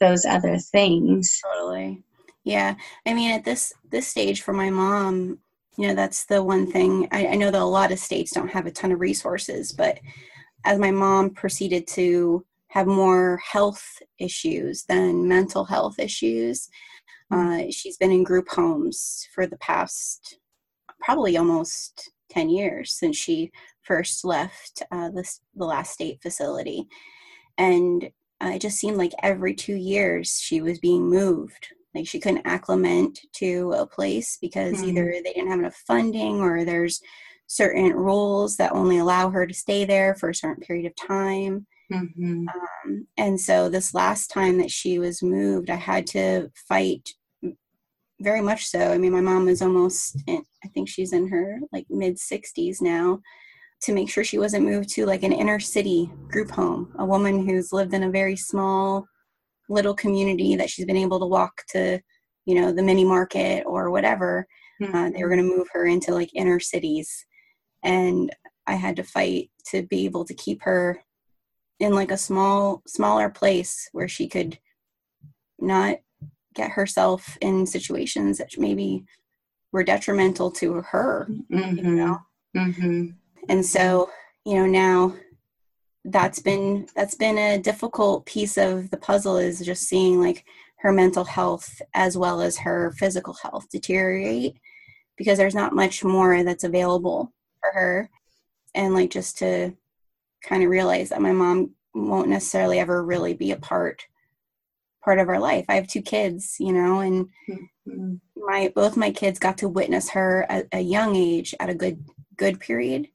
[0.00, 1.40] those other things.
[1.54, 2.02] Totally.
[2.42, 2.74] Yeah.
[3.06, 5.38] I mean, at this this stage for my mom,
[5.78, 7.08] you know, that's the one thing.
[7.12, 10.00] I, I know that a lot of states don't have a ton of resources, but
[10.64, 16.68] as my mom proceeded to have more health issues than mental health issues,
[17.32, 17.68] mm-hmm.
[17.68, 20.38] uh, she's been in group homes for the past
[21.00, 23.52] probably almost 10 years since she
[23.82, 26.86] first left uh, this, the last state facility.
[27.58, 28.10] And
[28.42, 31.68] uh, it just seemed like every two years she was being moved.
[31.94, 34.88] Like she couldn't acclimate to a place because mm-hmm.
[34.88, 37.00] either they didn't have enough funding or there's
[37.46, 41.66] certain rules that only allow her to stay there for a certain period of time.
[41.92, 42.46] Mm-hmm.
[42.48, 47.10] Um, and so this last time that she was moved, I had to fight
[48.20, 48.92] very much so.
[48.92, 52.80] I mean, my mom is almost, in, I think she's in her like mid 60s
[52.80, 53.20] now
[53.82, 57.46] to make sure she wasn't moved to like an inner city group home, a woman
[57.46, 59.06] who's lived in a very small
[59.68, 62.00] little community that she's been able to walk to,
[62.46, 64.46] you know, the mini market or whatever.
[64.80, 64.94] Mm-hmm.
[64.94, 67.26] Uh, they were going to move her into like inner cities.
[67.84, 68.34] And
[68.66, 71.00] I had to fight to be able to keep her
[71.78, 74.58] in like a small, smaller place where she could
[75.60, 75.98] not
[76.54, 79.04] get herself in situations that maybe
[79.70, 81.78] were detrimental to her, mm-hmm.
[81.78, 82.18] you know.
[82.56, 83.10] Mm-hmm
[83.48, 84.10] and so
[84.44, 85.14] you know now
[86.04, 90.44] that's been that's been a difficult piece of the puzzle is just seeing like
[90.78, 94.56] her mental health as well as her physical health deteriorate
[95.16, 97.32] because there's not much more that's available
[97.64, 98.10] for her
[98.74, 99.72] and like just to
[100.42, 104.06] kind of realize that my mom won't necessarily ever really be a part
[105.02, 108.14] part of our life i have two kids you know and mm-hmm.
[108.36, 112.04] my both my kids got to witness her at a young age at a good
[112.36, 113.08] good period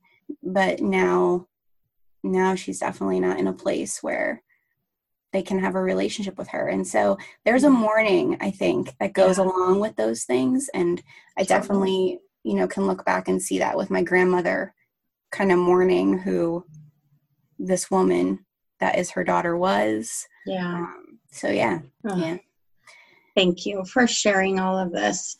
[0.43, 1.47] but now
[2.23, 4.41] now she's definitely not in a place where
[5.31, 7.81] they can have a relationship with her and so there's a mm-hmm.
[7.81, 9.43] mourning i think that goes yeah.
[9.43, 11.01] along with those things and
[11.37, 14.73] i definitely you know can look back and see that with my grandmother
[15.31, 16.65] kind of mourning who
[17.57, 18.45] this woman
[18.79, 20.27] that is her daughter was.
[20.45, 20.73] Yeah.
[20.73, 21.79] Um, so yeah.
[22.07, 22.17] Oh.
[22.17, 22.37] yeah.
[23.35, 25.37] Thank you for sharing all of this.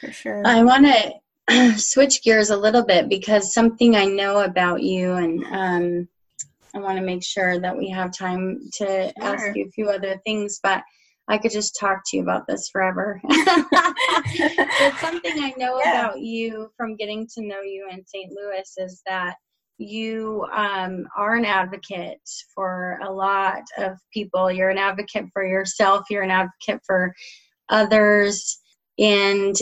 [0.00, 0.46] For sure.
[0.46, 0.86] I want
[1.48, 6.08] to switch gears a little bit because something I know about you, and um,
[6.74, 9.12] I want to make sure that we have time to sure.
[9.20, 10.82] ask you a few other things, but
[11.28, 13.20] I could just talk to you about this forever.
[13.24, 16.04] it's something I know yeah.
[16.04, 18.30] about you from getting to know you in St.
[18.30, 19.34] Louis is that
[19.78, 22.20] you um, are an advocate
[22.54, 24.50] for a lot of people.
[24.50, 27.12] You're an advocate for yourself, you're an advocate for
[27.68, 28.58] others.
[28.98, 29.54] And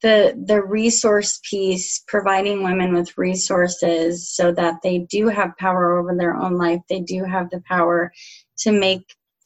[0.00, 6.16] the the resource piece providing women with resources so that they do have power over
[6.16, 8.12] their own life they do have the power
[8.56, 9.02] to make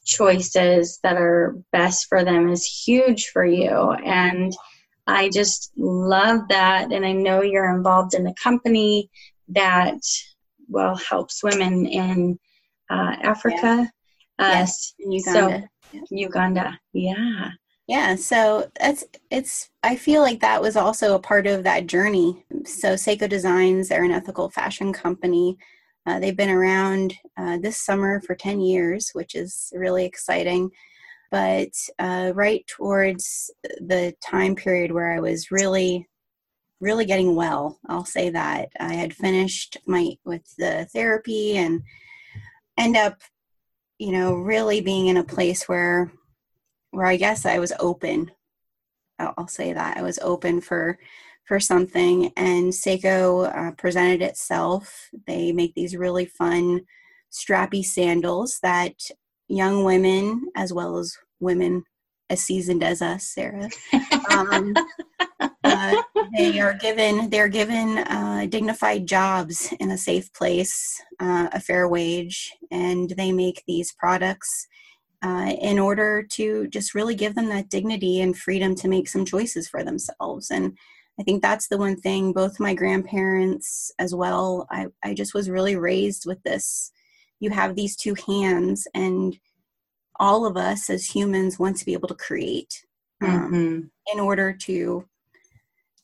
[0.07, 3.91] choices that are best for them is huge for you.
[4.05, 4.53] And
[5.05, 6.91] i just love that.
[6.91, 9.09] And i know you're involved in a company
[9.49, 9.99] that
[10.67, 12.39] well helps women in
[12.89, 13.87] uh, africa.
[14.39, 14.45] Yeah.
[14.45, 14.93] Uh, yes.
[14.99, 15.69] Uganda.
[15.91, 16.79] So, uganda.
[16.93, 17.49] Yeah.
[17.87, 22.45] Yeah, so that's it's I feel like that was also a part of that journey.
[22.65, 25.57] So Sseko Designs, they're an ethical fashion company.
[26.07, 30.71] Uh, they've been around uh, this summer for 10 years, which is really exciting.
[31.31, 33.51] But uh, right towards
[33.81, 36.07] the time period where I was really,
[36.79, 41.81] really getting well, I'll say that I had finished my with the therapy and
[42.77, 43.19] end up,
[43.99, 46.09] you know, really being in a place where
[46.91, 48.31] where I guess I was open.
[49.19, 50.97] I'll, I'll say that I was open for
[51.47, 55.09] for something, and Sseko uh, presented itself.
[55.25, 56.81] They make these really fun,
[57.31, 58.95] strappy sandals that
[59.47, 61.83] young women, as well as women
[62.29, 63.69] as seasoned as us, Sarah,
[64.31, 64.73] um,
[65.63, 66.01] uh,
[66.35, 71.87] they are given they're given uh, dignified jobs in a safe place, uh, a fair
[71.87, 74.67] wage, and they make these products
[75.23, 79.25] uh, in order to just really give them that dignity and freedom to make some
[79.25, 80.51] choices for themselves.
[80.51, 80.77] And
[81.19, 85.49] I think that's the one thing, both my grandparents as well, I, I just was
[85.49, 86.91] really raised with this.
[87.39, 89.37] You have these two hands, and
[90.19, 92.83] all of us as humans want to be able to create.
[93.23, 93.79] um, mm-hmm.
[94.13, 95.07] in order to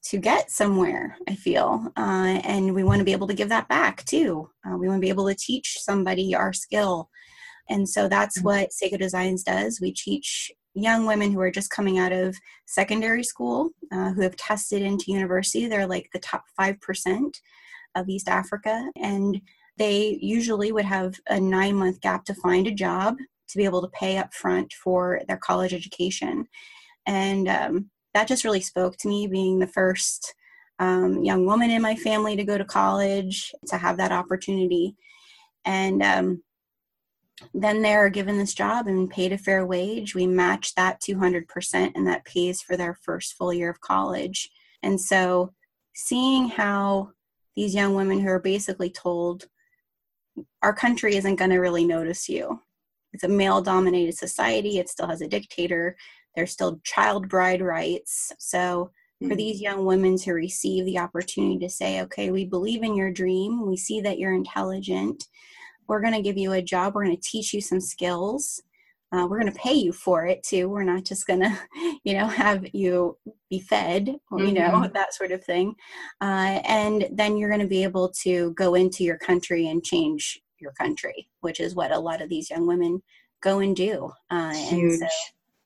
[0.03, 3.67] to get somewhere i feel uh, and we want to be able to give that
[3.69, 7.07] back too uh, we want to be able to teach somebody our skill
[7.69, 8.47] and so that's mm-hmm.
[8.47, 9.79] what Sseko Designs does.
[9.81, 14.35] We teach young women who are just coming out of secondary school uh, who have
[14.35, 15.67] tested into university.
[15.67, 17.33] They're like the top 5%
[17.95, 18.89] of East Africa.
[18.95, 19.41] And
[19.77, 23.17] they usually would have a nine month gap to find a job
[23.49, 26.47] to be able to pay up front for their college education.
[27.05, 30.33] And um, that just really spoke to me being the first
[30.79, 34.95] um, young woman in my family to go to college, to have that opportunity.
[35.65, 36.43] And um,
[37.53, 40.15] then they're given this job and paid a fair wage.
[40.15, 44.49] We match that 200%, and that pays for their first full year of college.
[44.83, 45.53] And so,
[45.95, 47.11] seeing how
[47.55, 49.45] these young women who are basically told,
[50.61, 52.59] our country isn't going to really notice you.
[53.13, 55.95] It's a male dominated society, it still has a dictator,
[56.35, 58.31] there's still child bride rights.
[58.39, 59.35] So, for hmm.
[59.35, 63.65] these young women to receive the opportunity to say, okay, we believe in your dream,
[63.65, 65.23] we see that you're intelligent,
[65.87, 68.61] we're going to give you a job we're going to teach you some skills
[69.13, 70.67] uh, we're going to pay you for it too.
[70.67, 71.55] We're not just going to
[72.03, 73.17] you know have you
[73.49, 74.93] be fed or, you know mm-hmm.
[74.93, 75.75] that sort of thing.
[76.19, 80.41] Uh, and then you're going to be able to go into your country and change
[80.59, 83.03] your country which is what a lot of these young women
[83.41, 84.11] go and do.
[84.31, 85.07] Uh, and so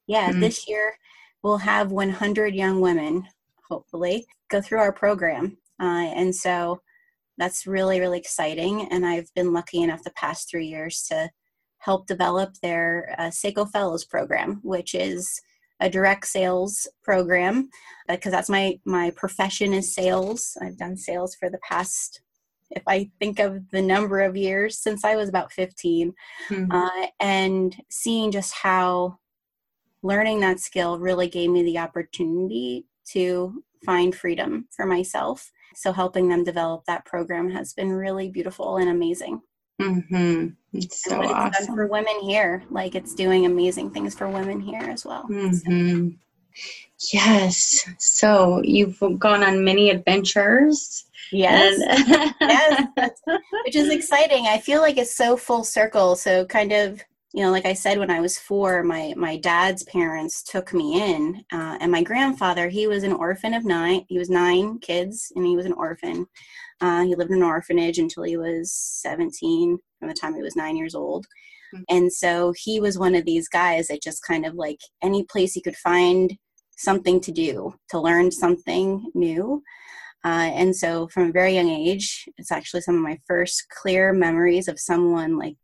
[0.07, 0.41] yeah mm-hmm.
[0.41, 0.97] this year
[1.43, 3.25] we'll have 100 young women
[3.69, 5.57] hopefully go through our program.
[5.79, 6.81] Uh, and so
[7.37, 8.87] that's really, really exciting.
[8.91, 11.29] And I've been lucky enough the past three years to
[11.79, 15.39] help develop their uh, Sseko Fellows program, which is
[15.79, 17.69] a direct sales program
[18.07, 20.57] because that's my my profession is sales.
[20.61, 22.21] I've done sales for the past
[22.71, 26.13] if I think of the number of years since I was about 15
[26.49, 26.71] mm-hmm.
[26.71, 29.19] uh, and seeing just how
[30.03, 36.27] learning that skill really gave me the opportunity to find freedom for myself so helping
[36.27, 39.39] them develop that program has been really beautiful and amazing.
[39.79, 40.47] Mm-hmm.
[40.73, 41.75] It's so what awesome.
[41.75, 45.27] for women here, like it's doing amazing things for women here as well.
[45.29, 46.09] Mm-hmm.
[46.09, 47.13] So.
[47.13, 47.87] Yes.
[47.99, 51.05] So you've gone on many adventures.
[51.31, 51.77] Yes.
[52.41, 52.87] Yes.
[53.65, 54.47] Which is exciting.
[54.47, 56.15] I feel like it's so full circle.
[56.15, 57.03] So kind of
[57.37, 60.99] you know like i said when i was four my my dad's parents took me
[60.99, 65.31] in uh, and my grandfather he was an orphan of nine he was nine kids
[65.35, 66.25] and he was an orphan.
[66.79, 70.55] Uh, he lived in an orphanage until he was 17 from the time he was
[70.55, 71.25] nine years old.
[71.73, 71.83] Mm-hmm.
[71.89, 75.53] and so he was one of these guys that just kind of like any place
[75.53, 76.37] he could find
[76.77, 79.61] something to do to learn something new.
[80.23, 84.11] Uh, and so from a very young age it's actually some of my first clear
[84.11, 85.57] memories of someone like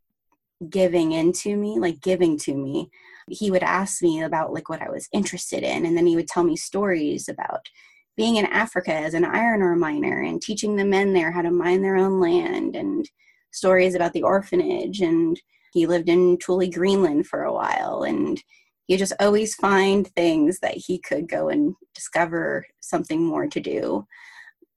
[0.70, 2.90] giving into me, like giving to me.
[3.28, 6.28] He would ask me about like what I was interested in, and then he would
[6.28, 7.68] tell me stories about
[8.16, 11.50] being in Africa as an iron ore miner and teaching the men there how to
[11.50, 13.08] mine their own land and
[13.52, 15.40] stories about the orphanage and
[15.72, 18.42] he lived in Thule, Greenland for a while and
[18.86, 24.06] he just always find things that he could go and discover something more to do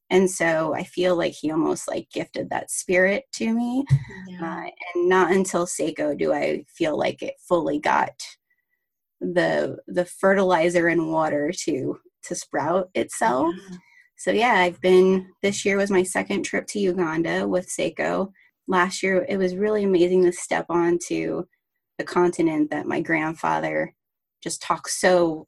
[0.09, 3.83] and so i feel like he almost like gifted that spirit to me
[4.27, 4.41] yeah.
[4.41, 8.13] uh, and not until Sseko do i feel like it fully got
[9.19, 13.77] the the fertilizer and water to to sprout itself yeah.
[14.17, 18.31] so yeah i've been this year was my second trip to uganda with Sseko
[18.67, 21.43] last year it was really amazing to step onto
[21.97, 23.93] the continent that my grandfather
[24.43, 25.47] just talks so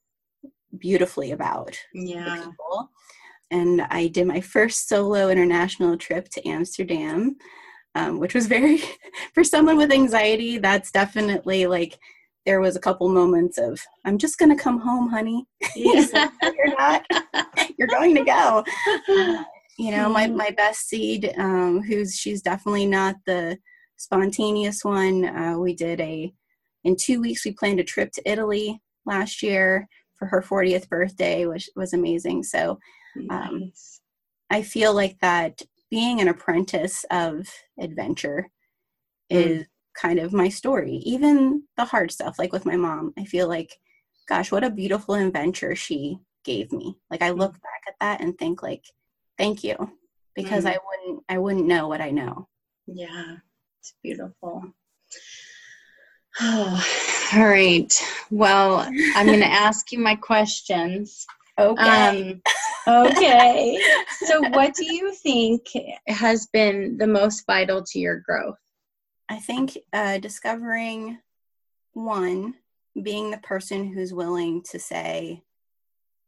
[0.77, 2.45] beautifully about yeah
[3.51, 7.35] and I did my first solo international trip to Amsterdam,
[7.95, 8.81] um, which was very,
[9.33, 11.97] for someone with anxiety, that's definitely like,
[12.45, 15.45] there was a couple moments of, I'm just going to come home, honey.
[15.75, 16.29] Yeah.
[16.41, 17.05] you're not,
[17.77, 18.63] you're going to go.
[19.07, 19.43] Uh,
[19.77, 20.37] you know, my, mm-hmm.
[20.37, 23.57] my best seed, um, who's, she's definitely not the
[23.97, 25.25] spontaneous one.
[25.25, 26.33] Uh, we did a,
[26.83, 29.87] in two weeks, we planned a trip to Italy last year
[30.17, 32.43] for her 40th birthday, which was amazing.
[32.43, 32.79] So
[33.29, 33.71] um,
[34.49, 37.47] I feel like that being an apprentice of
[37.79, 38.49] adventure
[39.31, 39.35] mm.
[39.35, 40.95] is kind of my story.
[41.05, 43.79] Even the hard stuff, like with my mom, I feel like,
[44.27, 46.97] gosh, what a beautiful adventure she gave me.
[47.09, 47.61] Like I look mm.
[47.61, 48.83] back at that and think like,
[49.37, 49.75] thank you,
[50.35, 50.73] because mm.
[50.73, 52.47] I wouldn't I wouldn't know what I know.
[52.87, 53.37] Yeah,
[53.79, 54.63] it's beautiful.
[56.39, 56.85] Oh,
[57.33, 57.93] all right.
[58.31, 58.79] Well,
[59.15, 61.25] I'm going to ask you my questions.
[61.59, 62.31] Okay.
[62.31, 62.41] Um,
[62.87, 63.79] okay.
[64.19, 65.67] so, what do you think
[66.07, 68.57] has been the most vital to your growth?
[69.29, 71.19] I think uh, discovering
[71.93, 72.55] one,
[73.01, 75.43] being the person who's willing to say,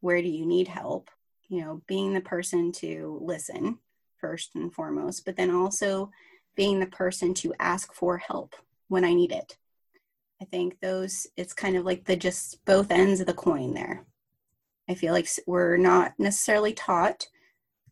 [0.02, 1.10] where do you need help?
[1.49, 3.80] You know, being the person to listen
[4.18, 6.12] first and foremost, but then also
[6.56, 8.56] being the person to ask for help
[8.88, 9.58] when I need it.
[10.41, 14.06] I think those, it's kind of like the just both ends of the coin there.
[14.92, 17.28] I feel like we're not necessarily taught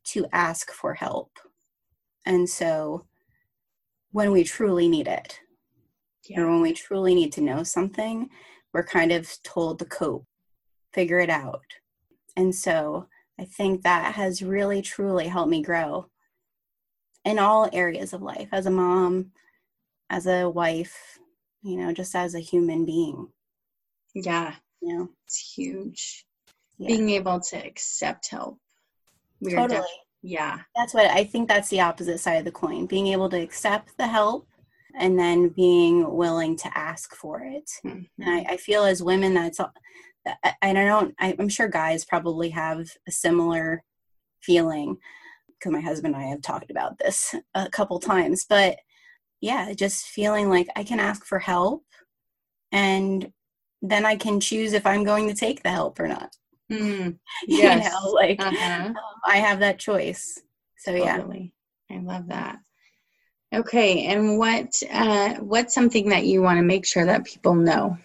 [0.05, 1.31] to ask for help.
[2.25, 3.05] And so
[4.11, 5.39] when we truly need it,
[6.27, 6.41] yeah.
[6.41, 8.29] or when we truly need to know something,
[8.73, 10.25] we're kind of told to cope,
[10.93, 11.65] figure it out.
[12.35, 13.07] And so
[13.39, 16.07] I think that has really, truly helped me grow
[17.23, 19.31] in all areas of life as a mom,
[20.09, 21.17] as a wife,
[21.61, 23.29] you know, just as a human being.
[24.13, 24.55] Yeah.
[24.81, 26.25] Know, it's huge.
[26.79, 26.87] Yeah.
[26.87, 28.57] Being able to accept help.
[29.41, 29.79] We're totally.
[29.81, 29.87] Def-
[30.21, 30.59] yeah.
[30.75, 32.85] That's what I think that's the opposite side of the coin.
[32.85, 34.47] Being able to accept the help
[34.97, 37.69] and then being willing to ask for it.
[37.85, 38.21] Mm-hmm.
[38.21, 42.49] And I, I, feel as women, that's, I, I don't, I, I'm sure guys probably
[42.49, 43.83] have a similar
[44.41, 44.97] feeling
[45.47, 48.45] because my husband and I have talked about this a couple times.
[48.49, 48.77] But
[49.41, 51.83] yeah, just feeling like I can ask for help
[52.71, 53.31] and
[53.81, 56.31] then I can choose if I'm going to take the help or not.
[56.71, 57.17] Mm,
[57.47, 57.83] yes.
[57.83, 58.85] you know, like uh-huh.
[58.87, 58.95] Um,
[59.25, 60.41] I have that choice.
[60.77, 61.53] So totally.
[61.89, 62.59] yeah, I love that.
[63.53, 67.97] Okay, and what uh, what's something that you want to make sure that people know?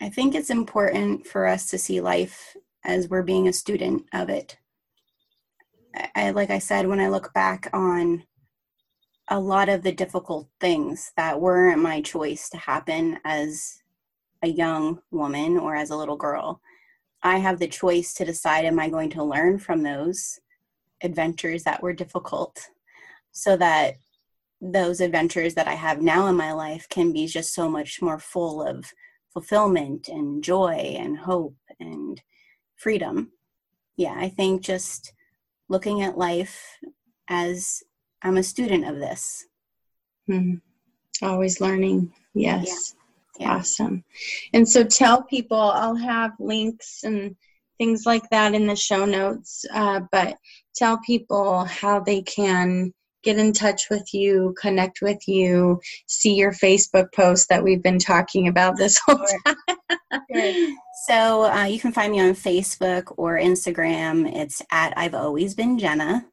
[0.00, 4.30] I think it's important for us to see life as we're being a student of
[4.30, 4.56] it.
[6.14, 8.24] I, like I said, when I look back on
[9.28, 13.82] a lot of the difficult things that weren't my choice to happen as
[14.42, 16.62] a young woman or as a little girl,
[17.22, 20.40] I have the choice to decide am I going to learn from those
[21.02, 22.68] adventures that were difficult
[23.32, 23.94] so that
[24.60, 28.18] those adventures that I have now in my life can be just so much more
[28.18, 28.92] full of
[29.32, 32.20] fulfillment and joy and hope and
[32.76, 33.32] freedom.
[33.96, 35.12] Yeah, I think just
[35.68, 36.78] looking at life
[37.28, 37.82] as
[38.22, 39.46] I'm a student of this.
[40.28, 40.56] Mm-hmm.
[41.24, 42.12] Always learning.
[42.34, 42.94] Yes.
[43.40, 44.04] Awesome.
[44.52, 47.36] And so tell people, I'll have links and
[47.78, 50.36] things like that in the show notes, uh, but
[50.74, 56.52] tell people how they can get in touch with you, connect with you, see your
[56.52, 59.56] Facebook post that we've been talking about this whole time.
[60.34, 60.76] sure.
[61.06, 64.30] So uh, you can find me on Facebook or Instagram.
[64.34, 66.26] It's at I've always been Gena,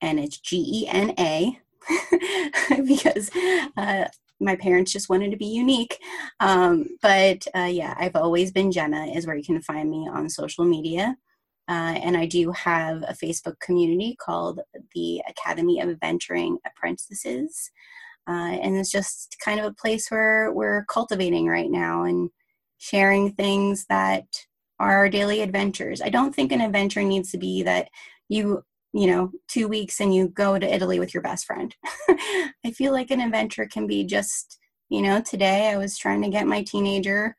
[0.00, 1.58] and it's G E N A
[2.86, 3.30] because
[3.76, 4.04] uh,
[4.40, 5.98] my parents just wanted to be unique.
[6.40, 10.28] Um, but uh, yeah, I've always been Gena, is where you can find me on
[10.28, 11.16] social media.
[11.68, 14.60] Uh, and I do have a Facebook community called
[14.94, 17.70] the Academy of Adventuring Apprentices.
[18.28, 22.30] Uh, and it's just kind of a place where we're cultivating right now and
[22.78, 24.24] sharing things that
[24.78, 26.02] are our daily adventures.
[26.02, 27.88] I don't think an adventure needs to be that
[28.28, 28.62] you,
[28.96, 31.76] you know, two weeks and you go to Italy with your best friend.
[32.08, 36.30] I feel like an adventure can be just, you know, today I was trying to
[36.30, 37.36] get my teenager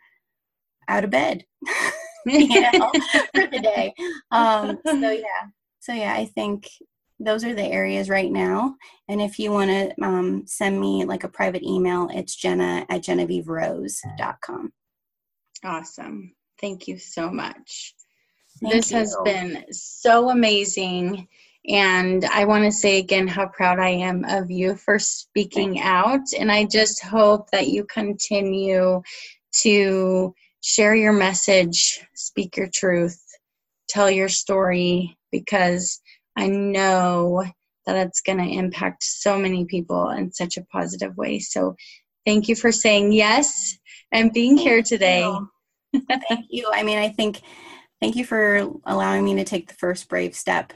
[0.88, 1.46] out of bed.
[2.28, 2.92] you know,
[3.34, 3.92] for the day.
[4.30, 5.48] Um, so yeah,
[5.80, 6.70] so yeah, I think
[7.20, 8.76] those are the areas right now.
[9.10, 13.02] And if you want to um, send me like a private email, it's gena at
[13.02, 14.74] GenavieveRose.com.
[15.64, 16.36] Awesome.
[16.62, 17.96] Thank you so much.
[18.62, 18.98] Thank this you.
[18.98, 21.28] has been so amazing.
[21.68, 26.22] And I want to say again how proud I am of you for speaking out.
[26.38, 29.02] And I just hope that you continue
[29.64, 33.22] to share your message, speak your truth,
[33.90, 36.00] tell your story, because
[36.38, 37.44] I know
[37.86, 41.40] that it's going to impact so many people in such a positive way.
[41.40, 41.76] So
[42.26, 43.78] thank you for saying yes
[44.12, 45.22] and being thank here today.
[45.22, 45.50] You.
[46.30, 46.70] thank you.
[46.74, 47.42] I mean, I think,
[48.02, 50.74] thank you for allowing me to take the first brave step.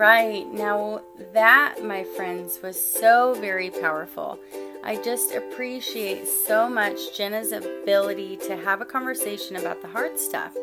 [0.00, 0.50] Right.
[0.50, 1.02] Now,
[1.34, 4.38] that, my friends, was so very powerful.
[4.82, 10.56] I just appreciate so much Gena's ability to have a conversation about the hard stuff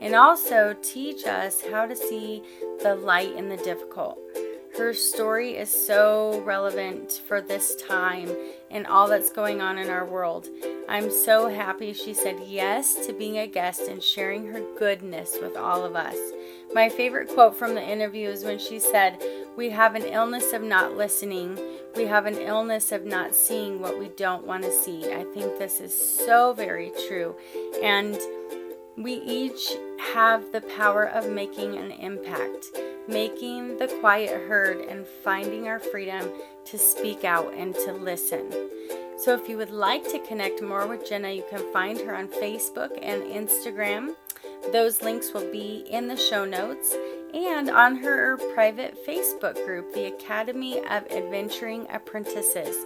[0.00, 2.44] and also teach us how to see
[2.84, 4.16] the light in the difficult.
[4.76, 8.28] Her story is so relevant for this time
[8.72, 10.48] and all that's going on in our world.
[10.88, 15.56] I'm so happy she said yes to being a guest and sharing her goodness with
[15.56, 16.16] all of us.
[16.74, 19.22] My favorite quote from the interview is when she said,
[19.56, 21.56] We have an illness of not listening.
[21.94, 25.12] We have an illness of not seeing what we don't want to see.
[25.12, 27.36] I think this is so very true.
[27.80, 28.18] And
[28.96, 29.72] we each
[30.12, 32.66] have the power of making an impact,
[33.08, 36.30] making the quiet heard, and finding our freedom
[36.64, 38.50] to speak out and to listen.
[39.16, 42.28] So if you would like to connect more with Gena, you can find her on
[42.28, 44.14] Facebook and Instagram.
[44.72, 46.94] Those links will be in the show notes
[47.32, 52.76] and on her private Facebook group, the Academy of Adventuring Apprentices.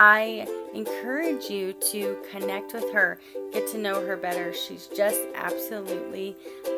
[0.00, 3.18] I encourage you to connect with her,
[3.52, 4.54] get to know her better.
[4.54, 6.36] She's just absolutely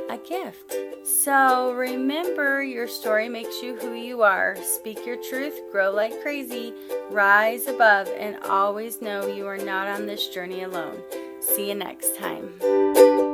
[0.08, 0.74] a gift.
[1.04, 4.56] So remember, your story makes you who you are.
[4.62, 6.72] Speak your truth, grow like crazy,
[7.10, 11.02] rise above, and always know you are not on this journey alone.
[11.40, 13.29] See you next time.